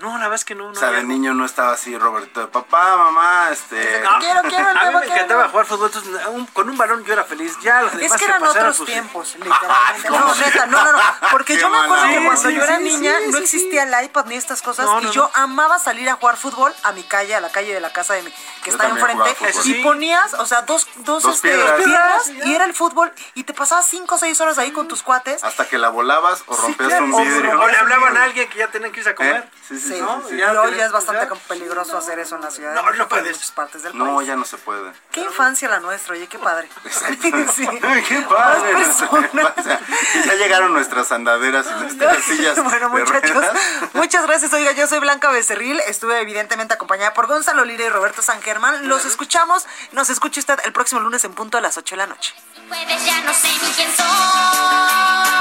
[0.00, 0.64] no, la verdad es que no.
[0.64, 1.08] no O sea, de algo.
[1.12, 4.00] niño no estaba así, Roberto, de papá, mamá, este...
[4.02, 6.76] No, Quiero, quiero el a mí me quiero encantaba jugar fútbol, entonces, un- con un
[6.76, 7.56] balón yo era feliz.
[7.62, 10.10] Ya los Es demás que eran otros pues, tiempos, literalmente.
[10.10, 10.98] No, neta, no, no, no.
[11.30, 13.44] Porque Qué yo me acuerdo que cuando Sí, yo era sí, niña sí, no sí,
[13.44, 15.30] existía el iPod ni estas cosas No, y yo no.
[15.42, 18.22] amaba salir a jugar fútbol a mi calle, a la calle de la casa de
[18.22, 19.36] mi que Yo está enfrente
[19.66, 21.76] y ponías, o sea, dos dos, Dos este, piedras.
[21.76, 24.88] piedras Piedras, y era el fútbol y te pasabas cinco o seis horas ahí con
[24.88, 25.44] tus cuates.
[25.44, 27.60] Hasta que la volabas o rompías un O- vidrio.
[27.60, 29.36] O le hablaban a alguien que ya tenían que irse a comer.
[29.36, 29.50] ¿Eh?
[29.68, 30.22] Sí, sí, Sí, ¿no?
[30.28, 30.36] sí.
[30.36, 32.74] Ya y hoy tenés- ya es bastante ya- peligroso hacer eso en la ciudad.
[32.74, 33.24] No, no puedes.
[33.26, 34.28] y en muchas partes del No, país.
[34.28, 34.92] ya no se puede.
[35.10, 36.68] Qué infancia la nuestra, oye, qué padre.
[37.54, 37.66] Sí.
[38.08, 38.72] ¡Qué padre!
[40.26, 43.56] Ya llegaron nuestras andaderas y nuestras sillas Bueno, muchachos, ruedas.
[43.94, 44.52] muchas gracias.
[44.52, 45.80] Oiga, yo soy Blanca Becerril.
[45.86, 48.88] Estuve evidentemente acompañada por Gonzalo Lira y Roberto San Germán.
[48.88, 49.66] Los escuchamos.
[49.92, 52.34] Nos escucha usted el próximo lunes en punto a las 8 de la noche.
[52.68, 55.31] Puedes, ya no sé ni quién soy.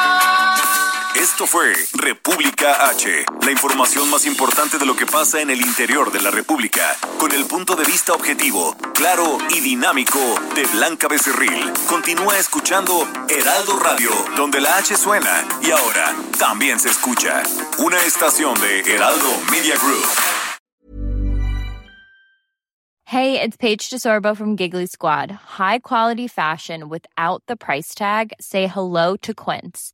[1.22, 6.12] Esto fue República H, la información más importante de lo que pasa en el interior
[6.12, 10.18] de la República, con el punto de vista objetivo, claro y dinámico
[10.56, 11.72] de Blanca Becerril.
[11.88, 17.44] Continúa escuchando Heraldo Radio, donde la H suena y ahora también se escucha.
[17.78, 20.08] Una estación de Heraldo Media Group.
[23.06, 25.30] Hey, it's Paige DeSorbo from Giggly Squad.
[25.60, 28.34] High quality fashion without the price tag.
[28.40, 29.94] Say hello to Quince.